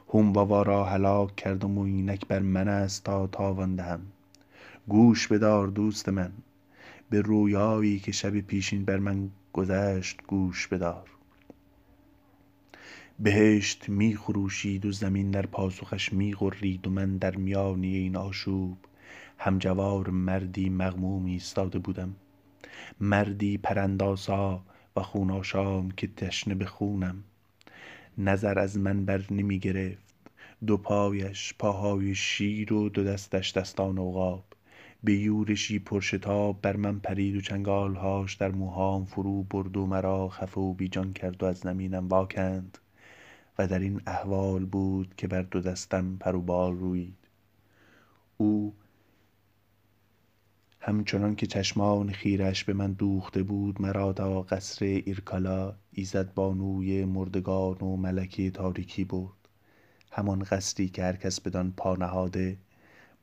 هومبابا 0.09 0.63
را 0.63 0.85
هلاک 0.85 1.37
کردم 1.37 1.79
و 1.79 1.83
اینک 1.83 2.27
بر 2.27 2.39
من 2.39 2.69
است 2.69 3.05
تا 3.05 3.27
تاوان 3.27 3.77
دهم. 3.77 4.01
گوش 4.89 5.29
بدار 5.29 5.69
دوست 5.69 6.09
من 6.09 6.33
به 7.11 7.21
رویایی 7.21 7.99
که 7.99 8.13
شب 8.13 8.41
پیشین 8.41 8.85
بر 8.85 8.99
من 8.99 9.31
گذشت 9.53 10.21
گوش 10.27 10.67
بدار. 10.67 11.11
بهشت 13.19 13.89
می 13.89 14.17
خروشید 14.17 14.87
و 14.87 14.93
زمین 14.93 15.31
در 15.31 15.47
پاسخش 15.47 16.13
می 16.13 16.35
غرید 16.35 16.87
و 16.87 16.91
من 16.91 17.17
در 17.17 17.37
میان 17.37 17.83
این 17.83 18.17
آشوب. 18.17 18.79
همجوار 19.39 20.11
مردی 20.11 20.69
مغموم 20.69 21.25
ایستاده 21.25 21.79
بودم. 21.79 22.17
مردی 23.01 23.59
پرنداسا 23.59 24.65
و 24.97 25.03
خوناشام 25.03 25.91
که 25.91 26.07
تشنه 26.07 26.55
به 26.55 26.65
خونم. 26.65 27.25
نظر 28.19 28.59
از 28.59 28.79
من 28.79 29.05
بر 29.05 29.25
نمی 29.31 29.59
گرفت. 29.59 30.15
دو 30.67 30.77
پایش 30.77 31.55
پاهای 31.59 32.15
شیر 32.15 32.73
و 32.73 32.89
دو 32.89 33.05
دستش 33.05 33.53
دستان 33.53 33.99
عقاب 33.99 34.45
به 35.05 35.13
یورشی 35.13 35.79
پرشتاب 35.79 36.61
بر 36.63 36.77
من 36.77 36.99
پرید 36.99 37.37
و 37.37 37.41
چنگالهاش 37.41 38.35
در 38.35 38.51
موهام 38.51 39.05
فرو 39.05 39.43
برد 39.43 39.77
و 39.77 39.87
مرا 39.87 40.29
خفه 40.29 40.61
و 40.61 40.73
بیجان 40.75 41.13
کرد 41.13 41.43
و 41.43 41.47
از 41.47 41.59
زمینم 41.59 42.09
واکند 42.09 42.79
و 43.59 43.67
در 43.67 43.79
این 43.79 44.01
احوال 44.07 44.65
بود 44.65 45.15
که 45.17 45.27
بر 45.27 45.43
دو 45.43 45.61
دستم 45.61 46.17
پر 46.17 46.35
و 46.35 46.41
بال 46.41 46.73
رویید 46.73 47.17
او 48.37 48.75
همچنان 50.81 51.35
که 51.35 51.47
چشمان 51.47 52.11
خیرش 52.11 52.65
به 52.65 52.73
من 52.73 52.93
دوخته 52.93 53.43
بود 53.43 53.83
مرا 53.83 54.13
تا 54.13 54.43
قصر 54.43 54.85
ایرکالا 54.85 55.75
ایزد 55.93 56.35
بانوی 56.35 57.05
مردگان 57.05 57.77
و 57.77 57.97
ملکی 57.97 58.51
تاریکی 58.51 59.05
برد. 59.05 59.49
همان 60.13 60.43
قصری 60.43 60.89
که 60.89 61.03
هر 61.03 61.17
کس 61.17 61.41
بدان 61.41 61.73
پا 61.77 61.97
نهاده 61.97 62.59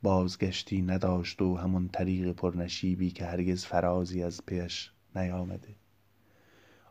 بازگشتی 0.02 0.82
نداشت 0.82 1.42
و 1.42 1.56
همان 1.56 1.88
طریق 1.88 2.32
پرنشیبی 2.32 3.10
که 3.10 3.24
هرگز 3.24 3.64
فرازی 3.64 4.22
از 4.22 4.46
پیش 4.46 4.90
نیامده. 5.16 5.74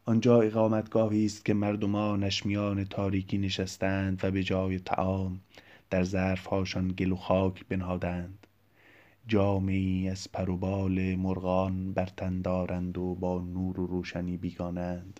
آنجا 0.06 0.42
اقامتگاهی 0.42 1.26
است 1.26 1.46
که 1.46 1.54
مردمانش 1.54 2.46
میان 2.46 2.84
تاریکی 2.84 3.38
نشستند 3.38 4.26
و 4.26 4.32
به 4.32 4.44
جای 4.44 4.80
طعام 4.80 5.40
در 5.90 6.04
ظرفهاشان 6.04 6.88
گل 6.88 7.12
و 7.12 7.16
خاک 7.16 7.66
بنهادند. 7.68 8.48
جامعی 9.28 10.10
از 10.10 10.32
پر 10.32 10.50
و 10.50 10.58
بال 10.58 11.16
مرغان 11.16 11.94
بر 11.94 12.06
تن 12.06 12.42
دارند 12.42 12.98
و 12.98 13.16
با 13.16 13.42
نور 13.42 13.80
و 13.80 13.88
روشنی 13.88 14.38
بیگانند. 14.38 15.20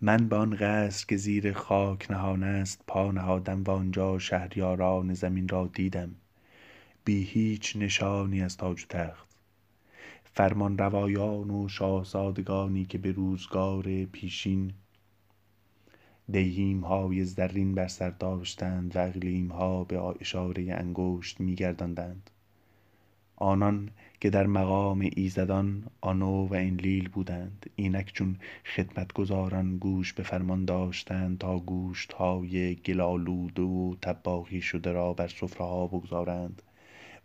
من 0.00 0.28
به 0.28 0.36
آن 0.36 0.56
قصر 0.60 1.06
که 1.06 1.16
زیر 1.16 1.52
خاک 1.52 2.10
نهان 2.10 2.42
است 2.42 2.84
پا 2.86 3.12
نهادم 3.12 3.64
و 3.64 3.70
آنجا 3.70 4.18
شهریاران 4.18 5.14
زمین 5.14 5.48
را 5.48 5.70
دیدم. 5.74 6.14
بی 7.06 7.22
هیچ 7.22 7.76
نشانی 7.76 8.42
از 8.42 8.56
تاج 8.56 8.84
و 8.84 8.86
تخت. 8.88 9.28
فرمانروایان 10.24 11.50
و 11.50 11.68
شاهزادگانی 11.68 12.84
که 12.84 12.98
به 12.98 13.12
روزگار 13.12 14.04
پیشین. 14.04 14.72
دیهیمهای 16.30 17.24
زرین 17.24 17.74
بر 17.74 17.88
سر 17.88 18.10
داشتند 18.10 18.96
و 18.96 18.98
اقلیمها 18.98 19.84
به 19.84 20.02
اشاره 20.20 20.72
انگشت 20.72 21.40
میگرداندند. 21.40 22.30
آنان 23.36 23.90
که 24.20 24.30
در 24.30 24.46
مقام 24.46 25.10
ایزدان 25.16 25.86
آنو 26.00 26.46
و 26.46 26.54
انلیل 26.54 27.08
بودند 27.08 27.70
اینک 27.76 28.12
چون 28.12 28.36
خدمتگزاران 28.76 29.78
گوش 29.78 30.12
به 30.12 30.22
فرمان 30.22 30.64
داشتند 30.64 31.38
تا 31.38 31.58
گوشتهای 31.58 32.74
گل 32.74 33.00
آلوده 33.00 33.62
و 33.62 33.94
طباخی 34.00 34.60
شده 34.60 34.92
را 34.92 35.12
بر 35.12 35.28
سفرهها 35.28 35.86
بگذارند. 35.86 36.62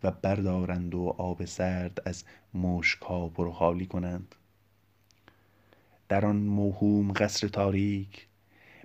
و 0.02 0.10
بردارند 0.10 0.94
و 0.94 1.14
آب 1.18 1.44
سرد 1.44 2.02
از 2.06 2.24
مشکها 2.54 3.28
پرخالی 3.28 3.86
کنند. 3.86 4.34
در 6.08 6.26
آن 6.26 6.36
موهوم 6.36 7.12
قصر 7.12 7.48
تاریک 7.48 8.26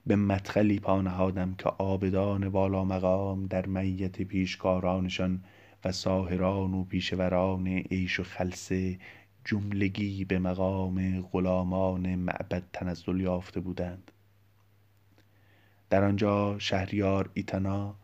به 0.08 0.15
مدخلی 0.15 0.80
پا 0.80 1.01
نهادم 1.01 1.56
که 1.56 1.69
عابدان 1.69 2.47
والا 2.47 2.84
مقام 2.84 3.45
در 3.45 3.65
میت 3.65 4.21
پیشکارانشان 4.21 5.43
و 5.86 5.91
ساحران 5.91 6.73
و 6.73 6.84
پیشوران 6.84 7.67
عیش 7.67 8.19
و 8.19 8.23
خلسه 8.23 8.99
جملگی 9.45 10.25
به 10.25 10.39
مقام 10.39 11.21
غلامان 11.21 12.15
معبد 12.15 12.63
تنزل 12.73 13.19
یافته 13.19 13.60
بودند. 13.60 14.12
در 15.89 16.03
آنجا 16.03 16.60
شهریار 16.60 17.30
ایتنا 17.34 17.95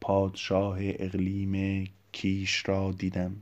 پادشاه 0.00 0.78
اقلیم 0.80 1.84
کیش 2.12 2.68
را 2.68 2.92
دیدم. 2.92 3.36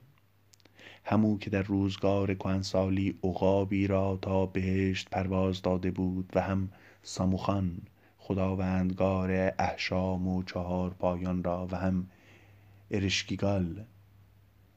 همو 1.05 1.39
که 1.39 1.51
در 1.51 1.63
روزگار 1.63 2.35
کهنسالی 2.35 3.19
عقابی 3.25 3.87
را 3.87 4.19
تا 4.23 4.47
بهشت 4.47 5.11
پرواز 5.11 5.63
داده 5.63 5.91
بود 5.91 6.33
و 6.35 6.41
هم 6.41 6.69
ساموخان 7.03 7.79
خداوندگار 8.19 9.31
احشام 9.59 10.29
و 10.29 10.43
چهار 10.43 10.91
پایان 10.91 11.45
را 11.45 11.69
و 11.71 11.77
هم 11.77 12.07
ارشکیگال 12.91 13.85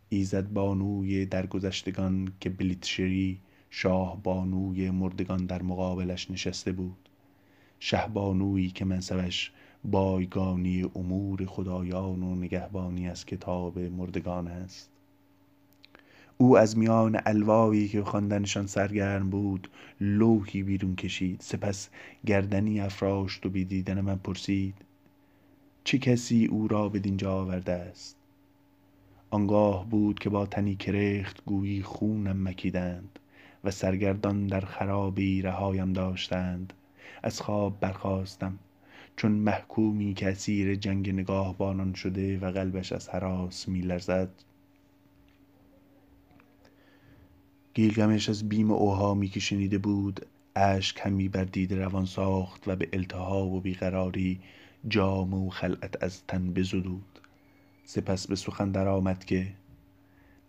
ایزد 0.09 0.53
بانوی 0.53 1.25
درگذشتگان 1.25 2.33
که 2.39 2.49
بلیتشری 2.49 3.39
شاه 3.69 4.23
بانوی 4.23 4.89
مردگان 4.89 5.45
در 5.45 5.61
مقابلش 5.61 6.31
نشسته 6.31 6.71
بود. 6.71 7.09
شه 7.79 8.07
بانویی 8.07 8.69
که 8.69 8.85
منصبش 8.85 9.51
بایگانی 9.83 10.91
امور 10.95 11.45
خدایان 11.45 12.23
و 12.23 12.35
نگهبانی 12.35 13.09
از 13.09 13.25
کتاب 13.25 13.79
مردگان 13.79 14.47
است. 14.47 14.89
او 16.37 16.57
از 16.57 16.77
میان 16.77 17.19
الوایی 17.25 17.87
که 17.87 18.03
خواندنشان 18.03 18.67
سرگرم 18.67 19.29
بود 19.29 19.69
لوحی 20.01 20.63
بیرون 20.63 20.95
کشید. 20.95 21.41
سپس 21.41 21.89
گردنی 22.25 22.81
افراشت 22.81 23.45
و 23.45 23.49
بی 23.49 23.65
دیدن 23.65 24.01
من 24.01 24.15
پرسید 24.15 24.75
چه 25.83 25.97
کسی 25.97 26.45
او 26.45 26.67
را 26.67 26.89
بدینجا 26.89 27.33
آورده 27.33 27.71
است؟ 27.71 28.15
آنگاه 29.29 29.89
بود 29.89 30.19
که 30.19 30.29
با 30.29 30.45
تنی 30.45 30.75
کرخت 30.75 31.45
گویی 31.45 31.83
خونم 31.83 32.47
مکیدند 32.47 33.19
و 33.63 33.71
سرگردان 33.71 34.47
در 34.47 34.61
خرابی 34.61 35.41
رهایم 35.41 35.93
داشتند. 35.93 36.73
از 37.23 37.41
خواب 37.41 37.79
برخاستم. 37.79 38.59
چون 39.15 39.31
محکومی 39.31 40.13
که 40.13 40.29
اسیر 40.29 40.75
جنگ 40.75 41.09
نگاهبانان 41.09 41.93
شده 41.93 42.39
و 42.39 42.51
قلبش 42.51 42.91
از 42.91 43.07
هراس 43.07 43.67
میلرزد. 43.67 44.29
گیلگمش 47.73 48.29
از 48.29 48.49
بیم 48.49 48.71
اوهامی 48.71 49.27
که 49.27 49.39
شنیده 49.39 49.77
بود 49.77 50.25
اشک 50.55 50.99
همی 51.03 51.29
بر 51.29 51.43
دیده 51.43 51.75
روان 51.75 52.05
ساخت 52.05 52.67
و 52.67 52.75
به 52.75 52.89
التهاب 52.93 53.51
و 53.51 53.59
بیقراری 53.59 54.39
جامه 54.87 55.37
و 55.37 55.49
خلعت 55.49 56.03
از 56.03 56.23
تن 56.27 56.53
بزدود. 56.53 57.19
سپس 57.83 58.27
به 58.27 58.35
سخن 58.35 58.71
درآمد 58.71 59.25
که 59.25 59.47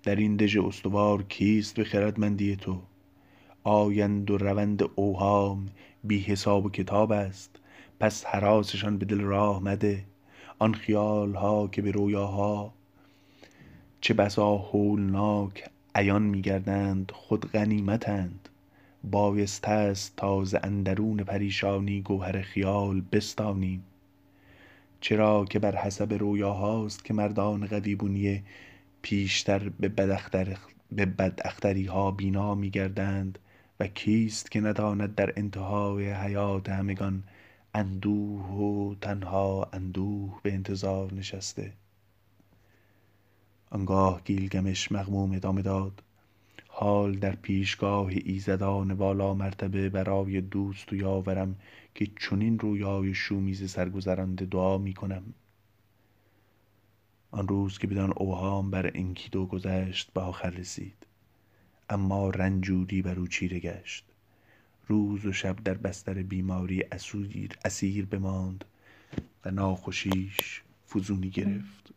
در 0.02 0.16
این 0.16 0.36
دژ 0.36 0.56
استوار 0.56 1.22
کیست 1.22 1.74
به 1.74 1.84
خردمندی 1.84 2.56
تو؟ 2.56 2.82
آیند 3.64 4.30
و 4.30 4.38
روند 4.38 4.82
اوهام 4.94 5.68
بی 6.04 6.20
حساب 6.20 6.66
و 6.66 6.70
کتاب 6.70 7.12
است. 7.12 7.58
پس 8.02 8.24
هراسشان 8.26 8.98
به 8.98 9.06
دل 9.06 9.20
راه 9.20 9.62
مده 9.62 10.04
آن 10.58 10.74
خیالها 10.74 11.68
که 11.68 11.82
به 11.82 11.90
رویاها. 11.90 12.72
چه 14.00 14.14
بسا 14.14 14.56
هولناک 14.56 15.64
عیان 15.94 16.22
میگردند 16.22 17.12
خود 17.14 17.52
غنیمتند. 17.52 18.48
بایسته 19.04 19.70
است 19.70 20.16
تا 20.16 20.44
ز 20.44 20.54
اندرون 20.62 21.16
پریشانی 21.16 22.02
گوهر 22.02 22.42
خیال 22.42 23.02
بستانیم. 23.12 23.84
چرا 25.00 25.44
که 25.44 25.58
بر 25.58 25.76
حسب 25.76 26.12
رویاهاست 26.12 27.04
که 27.04 27.14
مردان 27.14 27.66
قویبونیه 27.66 28.42
پیشتر 29.02 29.68
به 29.68 29.88
بداختریها 31.06 32.10
بینا 32.10 32.54
میگردند. 32.54 33.38
و 33.80 33.86
کیست 33.86 34.50
که 34.50 34.60
نداند 34.60 35.14
در 35.14 35.32
انتهای 35.36 36.12
حیات 36.12 36.68
همگان 36.68 37.22
اندوه 37.74 38.46
و 38.46 38.94
تنها 39.00 39.68
اندوه 39.72 40.40
به 40.42 40.52
انتظار 40.52 41.14
نشسته. 41.14 41.72
آنگاه 43.70 44.22
گیلگمش 44.24 44.92
مغموم 44.92 45.32
ادامه 45.32 45.62
داد. 45.62 46.02
حال 46.68 47.18
در 47.18 47.36
پیشگاه 47.36 48.08
ایزدان 48.24 48.92
والا 48.92 49.34
مرتبه 49.34 49.88
برای 49.88 50.40
دوست 50.40 50.92
و 50.92 50.96
یاورم 50.96 51.56
که 51.94 52.06
چنین 52.20 52.58
رویای 52.58 53.14
شومیز 53.14 53.70
سرگذرانده 53.70 54.44
دعا 54.44 54.78
می 54.78 54.94
کنم. 54.94 55.34
آن 57.30 57.48
روز 57.48 57.78
که 57.78 57.86
بدان 57.86 58.12
اوهام 58.16 58.70
بر 58.70 58.90
انکیدو 58.94 59.46
گذشت 59.46 60.12
به 60.12 60.20
آخر 60.20 60.50
رسید. 60.50 61.06
اما 61.90 62.30
رنجوری 62.30 63.02
بر 63.02 63.18
او 63.18 63.26
چیره 63.26 63.58
گشت. 63.58 64.11
روز 64.92 65.26
و 65.26 65.32
شب 65.32 65.56
در 65.56 65.74
بستر 65.74 66.22
بیماری 66.22 66.82
اسیر, 66.82 67.58
اسیر 67.64 68.06
بماند 68.06 68.64
و 69.44 69.50
ناخوشیش 69.50 70.62
فزونی 70.88 71.30
گرفت. 71.30 71.94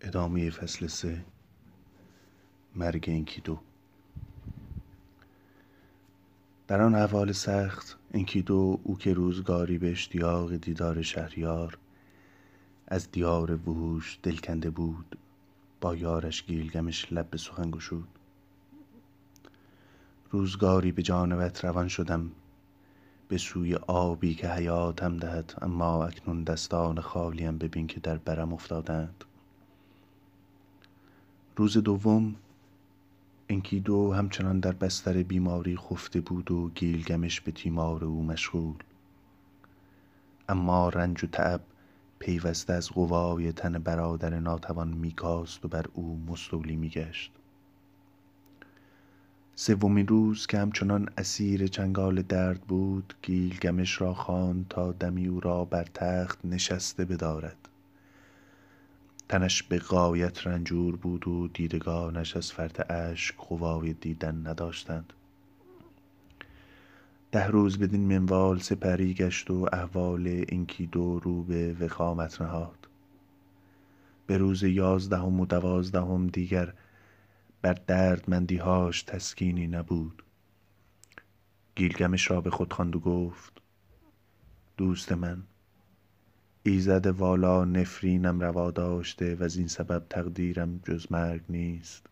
ادامه 0.00 0.50
فصل 0.50 0.86
سه. 0.86 1.24
مرگ 2.76 3.04
انکیدو 3.08 3.60
در 6.68 6.82
آن 6.82 6.94
احوال 6.94 7.32
سخت 7.32 7.98
انکیدو 8.14 8.80
او 8.84 8.98
که 8.98 9.12
روزگاری 9.14 9.78
به 9.78 9.90
اشتیاق 9.90 10.56
دیدار 10.56 11.02
شهریار 11.02 11.78
از 12.88 13.10
دیار 13.10 13.68
وحوش 13.68 14.18
دلکنده 14.22 14.70
بود 14.70 15.18
با 15.80 15.96
یارش 15.96 16.44
گیلگمش 16.46 17.12
لب 17.12 17.30
به 17.30 17.38
سخن 17.38 17.70
گشود. 17.70 18.19
روزگاری 20.32 20.92
به 20.92 21.02
جانبت 21.02 21.64
روان 21.64 21.88
شدم. 21.88 22.30
به 23.28 23.38
سوی 23.38 23.74
آبی 23.74 24.34
که 24.34 24.48
حیاتم 24.48 25.16
دهد 25.16 25.54
اما 25.62 26.06
اکنون 26.06 26.44
دستان 26.44 27.00
خالیم 27.00 27.58
ببین 27.58 27.86
که 27.86 28.00
در 28.00 28.16
برم 28.16 28.52
افتادند. 28.52 29.24
روز 31.56 31.78
دوم 31.78 32.34
انکیدو 33.48 34.12
همچنان 34.12 34.60
در 34.60 34.72
بستر 34.72 35.22
بیماری 35.22 35.76
خفته 35.76 36.20
بود 36.20 36.50
و 36.50 36.70
گیلگمش 36.74 37.40
به 37.40 37.52
تیمار 37.52 38.04
او 38.04 38.22
مشغول. 38.22 38.76
اما 40.48 40.88
رنج 40.88 41.24
و 41.24 41.26
تعب 41.26 41.60
پیوسته 42.18 42.72
از 42.72 42.88
قوای 42.88 43.52
تن 43.52 43.72
برادر 43.78 44.40
ناتوان 44.40 44.88
میکاست 44.88 45.64
و 45.64 45.68
بر 45.68 45.86
او 45.94 46.24
مستولی 46.28 46.76
میگشت. 46.76 47.32
سومین 49.62 50.06
روز 50.06 50.46
که 50.46 50.58
همچنان 50.58 51.08
اسیر 51.18 51.66
چنگال 51.66 52.22
درد 52.22 52.60
بود 52.60 53.14
گیلگمش 53.22 54.00
را 54.00 54.14
خواند 54.14 54.66
تا 54.68 54.92
دمی 54.92 55.26
او 55.26 55.40
را 55.40 55.64
بر 55.64 55.84
تخت 55.94 56.38
نشسته 56.44 57.04
بدارد. 57.04 57.56
تنش 59.28 59.62
به 59.62 59.78
غایت 59.78 60.46
رنجور 60.46 60.96
بود 60.96 61.28
و 61.28 61.48
دیدگانش 61.48 62.36
از 62.36 62.52
فرط 62.52 62.90
اشک 62.90 63.36
قوای 63.36 63.92
دیدن 63.92 64.46
نداشتند. 64.46 65.12
ده 67.32 67.46
روز 67.46 67.78
بدین 67.78 68.18
منوال 68.18 68.58
سپری 68.58 69.14
گشت 69.14 69.50
و 69.50 69.66
احوال 69.72 70.44
دو 70.92 71.18
رو 71.18 71.42
به 71.42 71.76
وخامت 71.80 72.42
نهاد. 72.42 72.88
به 74.26 74.38
روز 74.38 74.62
یازدهم 74.62 75.40
و 75.40 75.46
دوازدهم 75.46 76.26
دیگر 76.26 76.72
بر 77.62 77.72
دردمندیهاش 77.72 79.02
تسکینی 79.02 79.66
نبود. 79.66 80.22
گیلگمش 81.74 82.30
را 82.30 82.40
به 82.40 82.50
خود 82.50 82.72
خواند 82.72 82.96
و 82.96 83.00
گفت 83.00 83.52
دوست 84.76 85.12
من 85.12 85.42
ایزد 86.62 87.06
والا 87.06 87.64
نفرینم 87.64 88.40
روا 88.40 88.70
داشته 88.70 89.34
و 89.34 89.42
از 89.42 89.56
این 89.56 89.68
سبب 89.68 90.06
تقدیرم 90.10 90.80
جز 90.84 91.12
مرگ 91.12 91.42
نیست. 91.48 92.06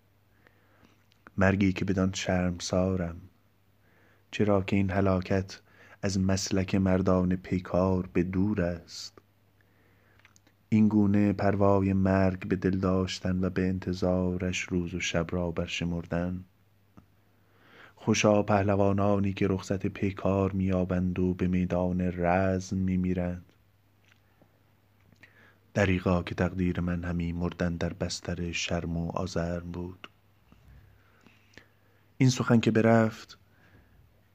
مرگی 1.36 1.72
که 1.72 1.84
بدان 1.84 2.12
شرمسارم. 2.12 3.20
چرا 4.30 4.62
که 4.62 4.76
این 4.76 4.90
هلاکت 4.90 5.60
از 6.02 6.20
مسلک 6.20 6.74
مردان 6.74 7.36
پیکار 7.36 8.06
به 8.12 8.22
دور 8.22 8.62
است؟ 8.62 9.17
این 10.70 10.88
گونه 10.88 11.32
پروای 11.32 11.92
مرگ 11.92 12.48
به 12.48 12.56
دل 12.56 12.78
داشتن 12.78 13.44
و 13.44 13.50
به 13.50 13.68
انتظارش 13.68 14.60
روز 14.60 14.94
و 14.94 15.00
شب 15.00 15.26
را 15.30 15.50
برشمردن. 15.50 16.44
خوشا 17.96 18.42
پهلوانانی 18.42 19.32
که 19.32 19.46
رخصت 19.48 19.86
پیکار 19.86 20.52
میابند 20.52 21.18
و 21.18 21.34
به 21.34 21.48
میدان 21.48 22.00
رزم 22.00 22.76
میمیرند. 22.76 23.44
دریغا 25.74 26.22
که 26.22 26.34
تقدیر 26.34 26.80
من 26.80 27.04
همی 27.04 27.32
مردن 27.32 27.76
در 27.76 27.92
بستر 27.92 28.52
شرم 28.52 28.96
و 28.96 29.10
آزرم 29.10 29.72
بود. 29.72 30.08
این 32.18 32.30
سخن 32.30 32.60
که 32.60 32.70
برفت 32.70 33.38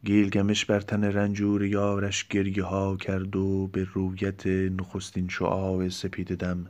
گیلگمش 0.05 0.65
بر 0.65 0.79
تن 0.79 1.03
رنجور 1.03 1.65
یارش 1.65 2.27
گریه 2.27 2.63
ها 2.63 2.95
کرد 2.95 3.35
و 3.35 3.67
به 3.67 3.87
رویت 3.93 4.47
نخستین 4.47 5.27
شعاع 5.29 5.89
سپید 5.89 6.35
دم 6.35 6.67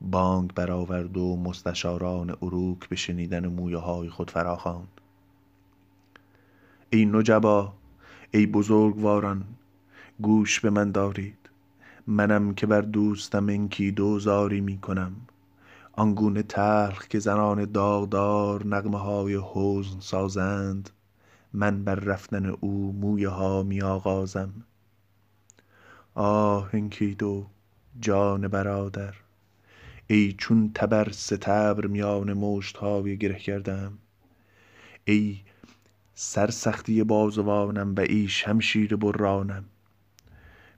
بانگ 0.00 0.54
برآورد 0.54 1.16
و 1.16 1.36
مستشاران 1.36 2.36
اروک 2.42 2.88
به 2.88 2.96
شنیدن 2.96 3.46
مویه 3.46 3.76
های 3.76 4.08
خود 4.08 4.30
فراخواند. 4.30 5.00
ای 6.90 7.06
نجبا 7.06 7.72
ای 8.30 8.46
بزرگواران 8.46 9.44
گوش 10.22 10.60
به 10.60 10.70
من 10.70 10.90
دارید. 10.90 11.50
منم 12.06 12.54
که 12.54 12.66
بر 12.66 12.80
دوستم 12.80 13.48
انکی 13.48 13.90
دوزاری 13.90 14.60
می 14.60 14.78
کنم. 14.78 15.16
آنگونه 15.92 16.42
تلخ 16.42 17.06
که 17.08 17.18
زنان 17.18 17.64
داغدار 17.64 18.66
نغمه 18.66 18.98
های 18.98 19.40
حزن 19.54 20.00
سازند 20.00 20.90
من 21.52 21.84
بر 21.84 21.94
رفتن 21.94 22.46
او 22.46 22.92
مویه 22.92 23.28
ها 23.28 23.62
می 23.62 23.82
آغازم 23.82 24.52
آه 26.14 26.70
انکیدو 26.72 27.46
جان 28.00 28.48
برادر 28.48 29.14
ای 30.10 30.34
چون 30.38 30.70
تبر 30.74 31.10
ستبر 31.10 31.86
میان 31.86 32.32
مشت 32.32 32.76
های 32.76 33.16
گره 33.16 33.38
کردم. 33.38 33.98
ای 35.04 35.40
سرسختی 36.14 37.04
بازوانم 37.04 37.94
و 37.94 38.00
ای 38.00 38.28
شمشیر 38.28 38.96
برانم. 38.96 39.64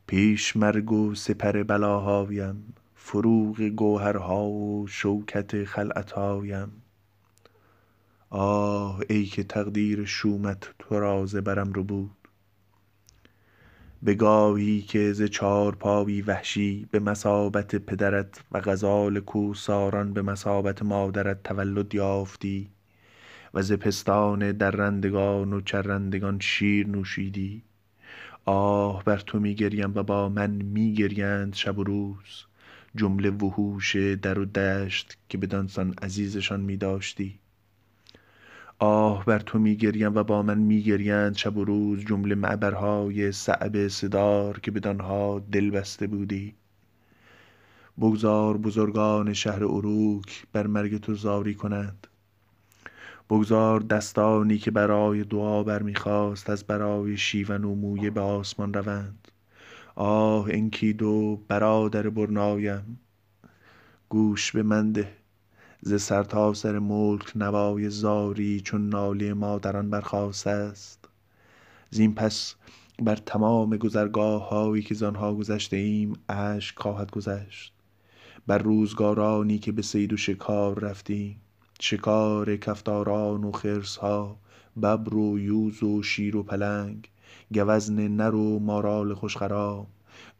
پیش 0.06 0.56
مرگ 0.56 0.92
و 0.92 1.14
سپر 1.14 1.62
بلاهایم 1.62 2.74
فروغ 2.94 3.60
گوهرها 3.60 4.44
و 4.44 4.86
شوکت 4.88 5.64
خلعتهایم. 5.64 6.79
آه 8.32 9.00
ای 9.08 9.24
که 9.24 9.44
تقدیر 9.44 10.04
شومت 10.04 10.74
تو 10.78 11.00
را 11.00 11.26
ز 11.26 11.36
برم 11.36 11.72
ربود. 11.72 12.10
به 14.02 14.14
گاهی 14.14 14.82
که 14.82 15.12
ز 15.12 15.22
چارپایی 15.22 16.22
وحشی 16.22 16.86
به 16.90 16.98
مثابت 16.98 17.76
پدرت 17.76 18.44
و 18.52 18.60
غزال 18.60 19.20
کوهساران 19.20 20.12
به 20.12 20.22
مثابت 20.22 20.82
مادرت 20.82 21.42
تولد 21.42 21.94
یافتی 21.94 22.70
و 23.54 23.62
ز 23.62 23.72
پستان 23.72 24.52
درندگان 24.52 25.52
و 25.52 25.60
چرندگان 25.60 26.40
شیر 26.40 26.86
نوشیدی. 26.86 27.62
آه 28.44 29.04
بر 29.04 29.18
تو 29.18 29.40
میگریم 29.40 29.92
و 29.94 30.02
با 30.02 30.28
من 30.28 30.50
میگریند 30.50 31.54
شب 31.54 31.78
و 31.78 31.84
روز. 31.84 32.44
جمله 32.94 33.30
وحوش 33.30 33.96
در 33.96 34.38
و 34.38 34.44
دشت 34.44 35.18
که 35.28 35.38
بدانسان 35.38 35.94
عزیزشان 36.02 36.60
میداشتی 36.60 37.40
آه 38.82 39.24
بر 39.24 39.38
تو 39.38 39.58
میگریم 39.58 40.14
و 40.14 40.24
با 40.24 40.42
من 40.42 40.58
میگریند 40.58 41.36
شب 41.36 41.56
و 41.56 41.64
روز 41.64 42.04
جمله 42.04 42.34
معبرهای 42.34 43.32
صعب 43.32 43.88
صدار 43.88 44.60
که 44.60 44.70
بدانها 44.70 45.42
دل 45.52 45.70
بسته 45.70 46.06
بودی. 46.06 46.54
بگذار 47.98 48.56
بزرگان 48.56 49.32
شهر 49.32 49.64
اروک 49.64 50.46
بر 50.52 50.66
مرگ 50.66 51.00
تو 51.00 51.14
زاری 51.14 51.54
کنند. 51.54 52.06
بگذار 53.30 53.80
دستانی 53.80 54.58
که 54.58 54.70
برای 54.70 55.24
دعا 55.24 55.62
برمیخواست 55.62 56.50
از 56.50 56.64
برای 56.64 57.16
شیون 57.16 57.64
و 57.64 57.74
مویه 57.74 58.10
به 58.10 58.20
آسمان 58.20 58.74
روند. 58.74 59.28
آه 59.94 60.46
انکیدو 60.50 61.40
برادر 61.48 62.08
برنایم. 62.08 63.00
گوش 64.08 64.52
به 64.52 64.62
من 64.62 64.92
ده. 64.92 65.19
ز 65.82 66.02
سرتاسر 66.02 66.78
ملک 66.78 67.32
نوای 67.36 67.90
زاری 67.90 68.60
چون 68.60 68.88
ناله 68.88 69.34
مادران 69.34 69.90
برخاسته 69.90 70.50
است. 70.50 71.08
زین 71.90 72.14
پس 72.14 72.54
بر 73.02 73.16
تمام 73.16 73.76
گذرگاههایی 73.76 74.82
که 74.82 74.94
زآنها 74.94 75.34
گذشته 75.34 75.76
ایم 75.76 76.12
اشک 76.28 76.78
خواهد 76.78 77.10
گذشت. 77.10 77.72
بر 78.46 78.58
روزگارانی 78.58 79.58
که 79.58 79.72
به 79.72 79.82
صید 79.82 80.12
و 80.12 80.16
شکار 80.16 80.78
رفتیم. 80.78 81.40
شکار 81.80 82.56
کفتاران 82.56 83.44
و 83.44 83.52
خرسها 83.52 84.36
ببر 84.76 85.14
و 85.14 85.38
یوز 85.38 85.82
و 85.82 86.02
شیر 86.02 86.36
و 86.36 86.42
پلنگ 86.42 87.08
گوزن 87.54 88.08
نر 88.08 88.34
و 88.34 88.58
مارال 88.58 89.14
خوشخرام 89.14 89.86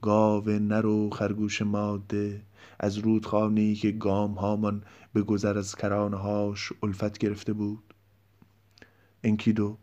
گاو 0.02 0.50
نر 0.50 0.86
و 0.86 1.10
خرگوش 1.10 1.62
ماده 1.62 2.40
از 2.82 2.98
رودخانهای 2.98 3.74
که 3.74 3.90
گامهامان 3.90 4.82
به 5.12 5.22
گذر 5.22 5.58
از 5.58 5.76
کرانهاش 5.76 6.72
الفت 6.82 7.18
گرفته 7.18 7.52
بود. 7.52 7.94
انکیدو 9.24 9.78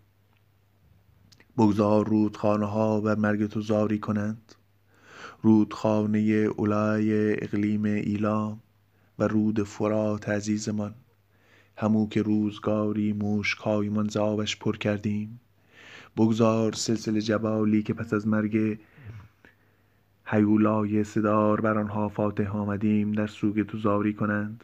بگذار 1.57 2.07
رودخانه 2.07 2.65
ها 2.65 3.01
بر 3.01 3.15
مرگ 3.15 3.47
تو 3.47 3.61
زاری 3.61 3.99
کنند. 3.99 4.55
رودخانه 5.41 6.19
اولای 6.57 7.33
اقلیم 7.43 7.83
ایلام 7.83 8.59
و 9.19 9.27
رود 9.27 9.63
فرات 9.63 10.29
عزیزمان. 10.29 10.95
همو 11.77 12.09
که 12.09 12.21
روزگاری 12.21 13.13
مشکهایمان 13.13 14.09
ز 14.09 14.17
آبش 14.17 14.57
پر 14.57 14.77
کردیم. 14.77 15.39
بگذار 16.17 16.73
سلسله 16.73 17.21
جبالی 17.21 17.83
که 17.83 17.93
پس 17.93 18.13
از 18.13 18.27
مرگ 18.27 18.79
هیولای 20.29 21.03
صدار 21.03 21.61
بر 21.61 21.77
آنها 21.77 22.09
فاتح 22.09 22.57
آمدیم 22.57 23.11
در 23.11 23.27
سوگ 23.27 23.63
تو 23.63 23.77
زاری 23.77 24.13
کنند. 24.13 24.63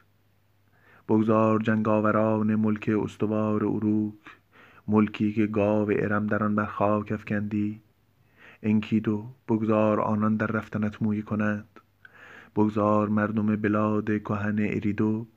بگذار 1.09 1.59
جنگاوران 1.59 2.55
ملک 2.55 2.91
استوار 3.03 3.65
اروک 3.65 4.13
ملکی 4.87 5.33
که 5.33 5.47
گاو 5.47 5.91
ارم 5.91 6.27
در 6.27 6.43
آن 6.43 6.55
بر 6.55 6.65
خاک 6.65 7.11
افکندی. 7.11 7.81
انکیدو 8.63 9.25
بگذار 9.47 10.01
آنان 10.01 10.35
در 10.35 10.47
رفتنت 10.47 11.01
مویه 11.01 11.21
کنند. 11.21 11.79
بگذار 12.55 13.09
مردم 13.09 13.55
بلاد 13.55 14.05
کهن 14.05 14.59
اریدو 14.59 15.27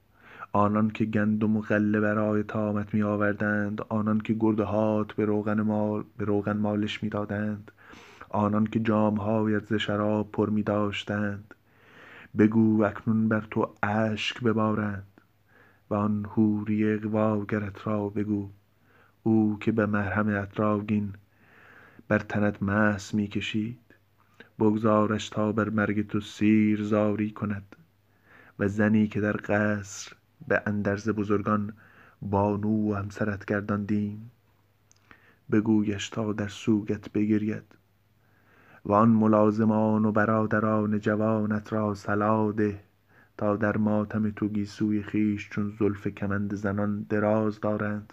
آنان 0.52 0.90
که 0.90 1.04
گندم 1.04 1.56
و 1.56 1.60
غله 1.60 2.00
برای 2.00 2.42
طامت 2.42 2.94
می 2.94 3.02
آوردند 3.02 3.80
آنان 3.88 4.20
که 4.20 4.36
گردهات 4.40 5.12
به 5.12 5.24
روغن 5.24 5.60
مال 5.60 6.04
به 6.16 6.24
روغن 6.24 6.56
مالش 6.56 7.02
می 7.02 7.08
دادند 7.08 7.70
آنان 8.28 8.66
که 8.66 8.80
جامهایت 8.80 9.64
ز 9.64 9.74
شراب 9.74 10.32
پر 10.32 10.50
می 10.50 10.62
داشتند. 10.62 11.54
بگو 12.38 12.84
اکنون 12.84 13.28
بر 13.28 13.46
تو 13.50 13.74
اشک 13.82 14.42
ببارند 14.42 15.20
و 15.90 15.94
آن 15.94 16.26
حوری 16.28 16.92
اغواگرت 16.92 17.86
را 17.86 18.08
بگو. 18.08 18.50
او 19.22 19.56
که 19.60 19.72
به 19.72 19.86
مرهم 19.86 20.28
اتراگین 20.28 21.12
بر 22.08 22.18
تنت 22.18 22.62
مس 22.62 23.14
می 23.14 23.28
کشید. 23.28 23.78
بگذارش 24.58 25.28
تا 25.28 25.52
بر 25.52 25.68
مرگ 25.68 26.06
تو 26.06 26.20
سیر 26.20 26.82
زاری 26.82 27.30
کند 27.30 27.76
و 28.58 28.68
زنی 28.68 29.08
که 29.08 29.20
در 29.20 29.36
قصر 29.44 30.12
به 30.48 30.62
اندرز 30.66 31.08
بزرگان 31.08 31.72
بانو 32.22 32.92
و 32.92 32.94
همسرت 32.94 33.44
گرداندیم. 33.44 34.30
بگویش 35.50 36.08
تا 36.08 36.32
در 36.32 36.48
سوگت 36.48 37.12
بگرید. 37.12 37.76
و 38.86 38.92
آن 38.92 39.08
ملازمان 39.08 40.04
و 40.04 40.12
برادران 40.12 41.00
جوانت 41.00 41.72
را 41.72 41.94
صلا 41.94 42.52
ده 42.52 42.80
تا 43.38 43.56
در 43.56 43.76
ماتم 43.76 44.30
تو 44.30 44.48
گیسوی 44.48 45.02
خویش 45.02 45.48
چون 45.50 45.72
زلف 45.78 46.08
کمند 46.08 46.54
زنان 46.54 47.06
دراز 47.08 47.60
دارند. 47.60 48.12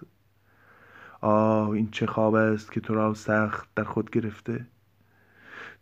آه 1.21 1.69
این 1.69 1.91
چه 1.91 2.05
خواب 2.05 2.33
است 2.33 2.71
که 2.71 2.79
تو 2.79 2.93
را 2.93 3.13
سخت 3.13 3.69
در 3.75 3.83
خود 3.83 4.09
گرفته. 4.09 4.65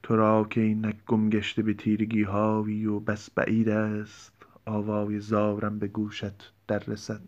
تو 0.03 0.15
را 0.15 0.43
که 0.49 0.61
اینک 0.61 0.95
گم 1.07 1.29
گشته 1.29 1.61
به 1.61 1.73
تیرگیهایی 1.73 2.85
و 2.85 2.99
بس 2.99 3.29
بعید 3.29 3.69
است. 3.69 4.33
آوای 4.65 5.19
زارم 5.19 5.79
به 5.79 5.87
گوشت 5.87 6.53
در 6.67 6.79
رسد. 6.79 7.21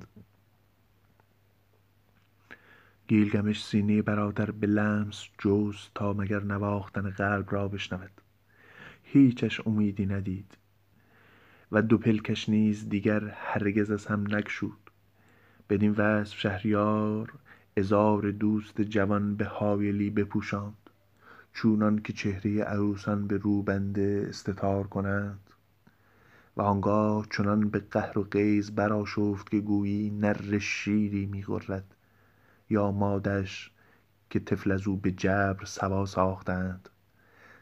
گیلگمش 3.07 3.65
سینه 3.65 4.01
برادر 4.01 4.51
به 4.51 4.67
لمس 4.67 5.23
جست 5.39 5.91
تا 5.95 6.13
مگر 6.13 6.43
نواختن 6.43 7.09
قلب 7.09 7.53
را 7.53 7.67
بشنود. 7.67 8.21
هیچش 9.03 9.67
امیدی 9.67 10.05
ندید. 10.05 10.57
و 11.71 11.81
دو 11.81 11.97
پلکش 11.97 12.49
نیز 12.49 12.89
دیگر 12.89 13.23
هرگز 13.27 13.91
از 13.91 14.05
هم 14.05 14.35
نگشود. 14.35 14.91
بدین 15.69 15.91
وصف 15.91 16.39
شهریار 16.39 17.33
عذار 17.77 18.31
دوست 18.31 18.81
جوان 18.81 19.35
به 19.35 19.45
حایلی 19.45 20.09
بپوشاند. 20.09 20.89
چونان 21.53 21.99
که 21.99 22.13
چهره 22.13 22.63
عروسان 22.63 23.27
به 23.27 23.37
روبنده 23.37 24.25
استتار 24.29 24.87
کنند. 24.87 25.49
و 26.57 26.61
آنگاه 26.61 27.27
چنان 27.31 27.69
به 27.69 27.79
قهر 27.79 28.19
و 28.19 28.23
غیظ 28.23 28.71
برآشفت 28.71 29.49
که 29.49 29.59
گویی 29.59 30.09
نره 30.09 30.59
شیری 30.59 31.25
می 31.25 31.43
غرد 31.43 31.95
یا 32.73 32.91
مادش 32.91 33.71
که 34.29 34.39
طفل 34.39 34.71
از 34.71 34.87
او 34.87 34.97
به 34.97 35.11
جبر 35.11 35.65
سوا 35.65 36.05
ساختند. 36.05 36.89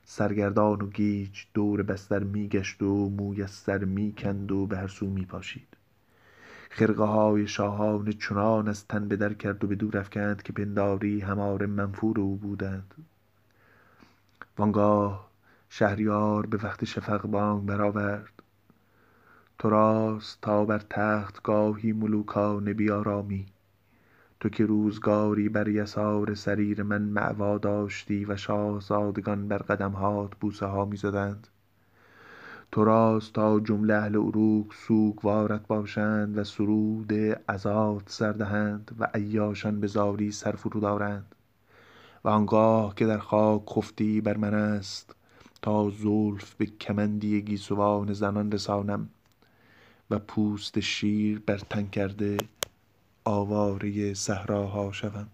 سرگردان 0.06 0.82
و 0.82 0.88
گیج 0.88 1.44
دور 1.54 1.84
بستر 1.84 2.24
می 2.24 2.48
گشت 2.48 2.82
و 2.82 3.10
موی 3.10 3.44
از 3.44 3.52
سر 3.52 3.78
می 3.78 4.14
کند 4.18 4.52
و 4.52 4.66
به 4.66 4.78
هر 4.78 4.88
سو 4.88 5.06
می 5.06 5.26
پاشید 5.26 5.68
خرقه 6.70 7.04
های 7.04 7.48
شاهانه 7.48 8.14
چنان 8.14 8.68
از 8.68 8.88
تن 8.88 9.08
در 9.08 9.34
کرد 9.34 9.64
و 9.64 9.68
به 9.68 9.76
دور 9.76 9.98
افکند 9.98 10.44
که 10.44 10.54
پنداری 10.54 11.20
هماره 11.20 11.66
منفور 11.66 12.20
او 12.20 12.36
بودند. 12.36 12.94
وانگاه 14.58 15.30
شهریار 15.70 16.46
به 16.46 16.58
وقت 16.58 16.86
شفق 16.86 17.22
بانگ 17.28 17.66
برآورد. 17.66 18.34
تو 19.60 19.70
راست 19.70 20.42
تا 20.42 20.66
بر 20.66 20.82
تخت 20.90 21.42
گاهی 21.44 21.92
ملوکانه 21.92 22.74
بیارامی. 22.74 23.46
تو 24.42 24.50
که 24.50 24.66
روزگاری 24.66 25.50
بر 25.50 25.68
یسار 25.68 26.34
سریر 26.34 26.84
من 26.84 27.02
مأوا 27.02 27.58
داشتی 27.58 28.26
و 28.26 28.36
شاهزادگان 28.36 29.48
بر 29.48 29.58
قدمهات 29.58 30.32
بوسه 30.40 30.66
ها 30.66 30.86
می 30.86 30.98
زدند 30.98 31.48
تو 32.72 32.84
راست 32.84 33.34
تا 33.34 33.60
جمله 33.60 33.94
اهل 33.94 34.16
عروق 34.16 34.74
سوگوارت 34.74 35.68
باشند 35.68 36.38
و 36.38 36.44
سرود 36.44 37.14
عزات 37.50 38.04
سر 38.06 38.32
دهند 38.32 38.96
و 39.00 39.08
عیاشان 39.14 39.80
به 39.80 39.88
زاری 39.88 40.32
سر 40.32 40.52
فرود 40.52 40.84
آرند 40.86 41.36
و 42.24 42.30
آنگاه 42.30 42.96
که 42.96 43.06
در 43.06 43.18
خاک 43.18 43.62
خفتی 43.70 44.22
بر 44.22 44.38
من 44.38 44.54
است 44.54 45.16
تا 45.62 45.90
زلف 45.90 46.54
به 46.56 46.66
کمندی 46.66 47.42
گیسوان 47.42 48.14
زنان 48.14 48.52
رسانم 48.52 49.10
و 50.10 50.20
پوست 50.20 50.80
شیر 50.80 51.42
بر 51.46 51.58
تن 51.58 51.88
کرده 51.88 52.38
آواره 53.24 54.14
صحراها 54.14 54.92
شوم. 54.92 55.30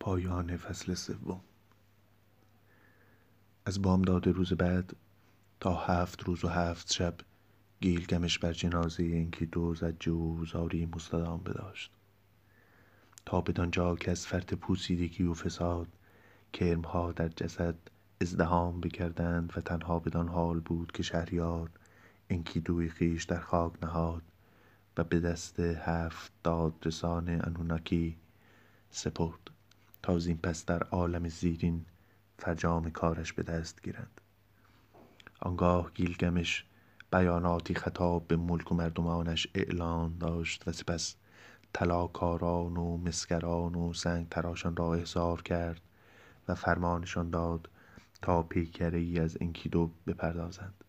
پایان 0.00 0.56
فصل 0.56 0.94
سوم. 0.94 1.40
از 3.66 3.82
بامداد 3.82 4.28
روز 4.28 4.52
بعد 4.52 4.96
تا 5.60 5.74
هفت 5.74 6.22
روز 6.22 6.44
و 6.44 6.48
هفت 6.48 6.92
شب 6.92 7.14
گیلگمش 7.80 8.38
بر 8.38 8.52
جنازه 8.52 9.02
انکیدو 9.02 9.74
زجه 9.74 10.12
و 10.12 10.44
زاری 10.44 10.86
مستدام 10.86 11.42
بداشت. 11.42 11.92
تا 13.26 13.40
بدانجا 13.40 13.96
که 13.96 14.10
از 14.10 14.26
فرط 14.26 14.54
پوسیدگی 14.54 15.24
و 15.24 15.34
فساد 15.34 15.88
کرمها 16.52 17.12
در 17.12 17.28
جسد 17.28 17.76
ازدحام 18.20 18.80
بکردند 18.80 19.52
و 19.56 19.60
تنها 19.60 19.98
بدان 19.98 20.28
حال 20.28 20.60
بود 20.60 20.92
که 20.92 21.02
شهریار 21.02 21.70
انکیدوی 22.30 22.90
خویش 22.90 23.24
در 23.24 23.40
خاک 23.40 23.72
نهاد 23.82 24.22
و 24.98 25.04
به 25.04 25.20
دست 25.20 25.60
هفت 25.60 26.32
دادرسان 26.44 27.28
انوناکی 27.28 28.16
سپرد 28.90 29.50
تا 30.02 30.18
زین 30.18 30.38
پس 30.38 30.64
در 30.64 30.82
عالم 30.82 31.28
زیرین 31.28 31.84
فرجام 32.38 32.90
کارش 32.90 33.32
به 33.32 33.42
دست 33.42 33.82
گیرند. 33.82 34.20
آنگاه 35.40 35.90
گیلگمش 35.94 36.64
بیاناتی 37.12 37.74
خطاب 37.74 38.26
به 38.28 38.36
ملک 38.36 38.72
و 38.72 38.74
مردمانش 38.74 39.48
اعلان 39.54 40.18
داشت 40.18 40.68
و 40.68 40.72
سپس 40.72 41.16
طلاکاران 41.72 42.76
و 42.76 42.96
مسگران 42.96 43.74
و 43.74 43.92
سنگ 43.92 44.28
تراشان 44.28 44.76
را 44.76 44.94
احضار 44.94 45.42
کرد 45.42 45.80
و 46.48 46.54
فرمانشان 46.54 47.30
داد 47.30 47.68
تا 48.22 48.42
پیکره 48.42 48.98
ای 48.98 49.18
از 49.18 49.38
انکیدو 49.40 49.90
بپردازند. 50.06 50.84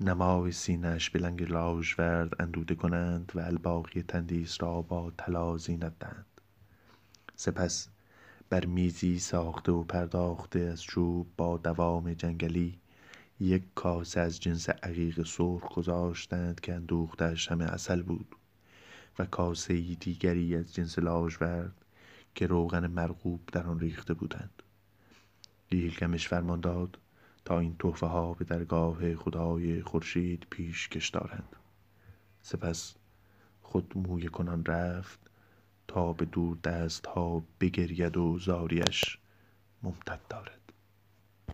نمای 0.00 0.52
سینهاش 0.52 1.10
به 1.10 1.18
لنگ 1.18 1.52
لاژورد 1.52 2.42
اندوده 2.42 2.74
کنند 2.74 3.32
و 3.34 3.40
الباقی 3.40 4.02
تندیس 4.02 4.62
را 4.62 4.82
با 4.82 5.12
طلا 5.16 5.56
زینت 5.56 5.98
دهند 5.98 6.40
سپس 7.36 7.88
بر 8.50 8.66
میزی 8.66 9.18
ساخته 9.18 9.72
و 9.72 9.84
پرداخته 9.84 10.58
از 10.58 10.82
چوب 10.82 11.26
با 11.36 11.56
دوام 11.56 12.12
جنگلی 12.12 12.78
یک 13.40 13.62
کاسه 13.74 14.20
از 14.20 14.40
جنس 14.40 14.68
عقیق 14.68 15.26
سرخ 15.26 15.74
گذاشتند 15.74 16.60
که 16.60 16.74
اندوختهاش 16.74 17.52
همه 17.52 17.64
عسل 17.64 18.02
بود 18.02 18.36
و 19.18 19.24
کاسه 19.24 19.94
دیگری 19.94 20.56
از 20.56 20.74
جنس 20.74 20.98
لاژورد 20.98 21.84
که 22.34 22.46
روغن 22.46 22.86
مرغوب 22.86 23.40
در 23.52 23.66
آن 23.66 23.80
ریخته 23.80 24.14
بودند. 24.14 24.62
گیلگمش 25.70 26.28
فرمان 26.28 26.60
داد 26.60 26.98
تا 27.46 27.58
این 27.58 27.76
تحفه 27.78 28.06
ها 28.06 28.32
به 28.34 28.44
درگاه 28.44 29.14
خدای 29.14 29.82
خورشید 29.82 30.46
پیشکش 30.50 31.08
دارند. 31.08 31.56
سپس 32.42 32.94
خود 33.62 33.92
مویه 33.96 34.28
کنان 34.28 34.64
رفت 34.64 35.18
تا 35.88 36.12
به 36.12 36.24
دور 36.24 36.56
دست 36.64 37.06
ها 37.06 37.42
بگرید 37.60 38.16
و 38.16 38.38
زاریش 38.38 39.18
ممتد 39.82 40.20
دارد. 40.30 40.55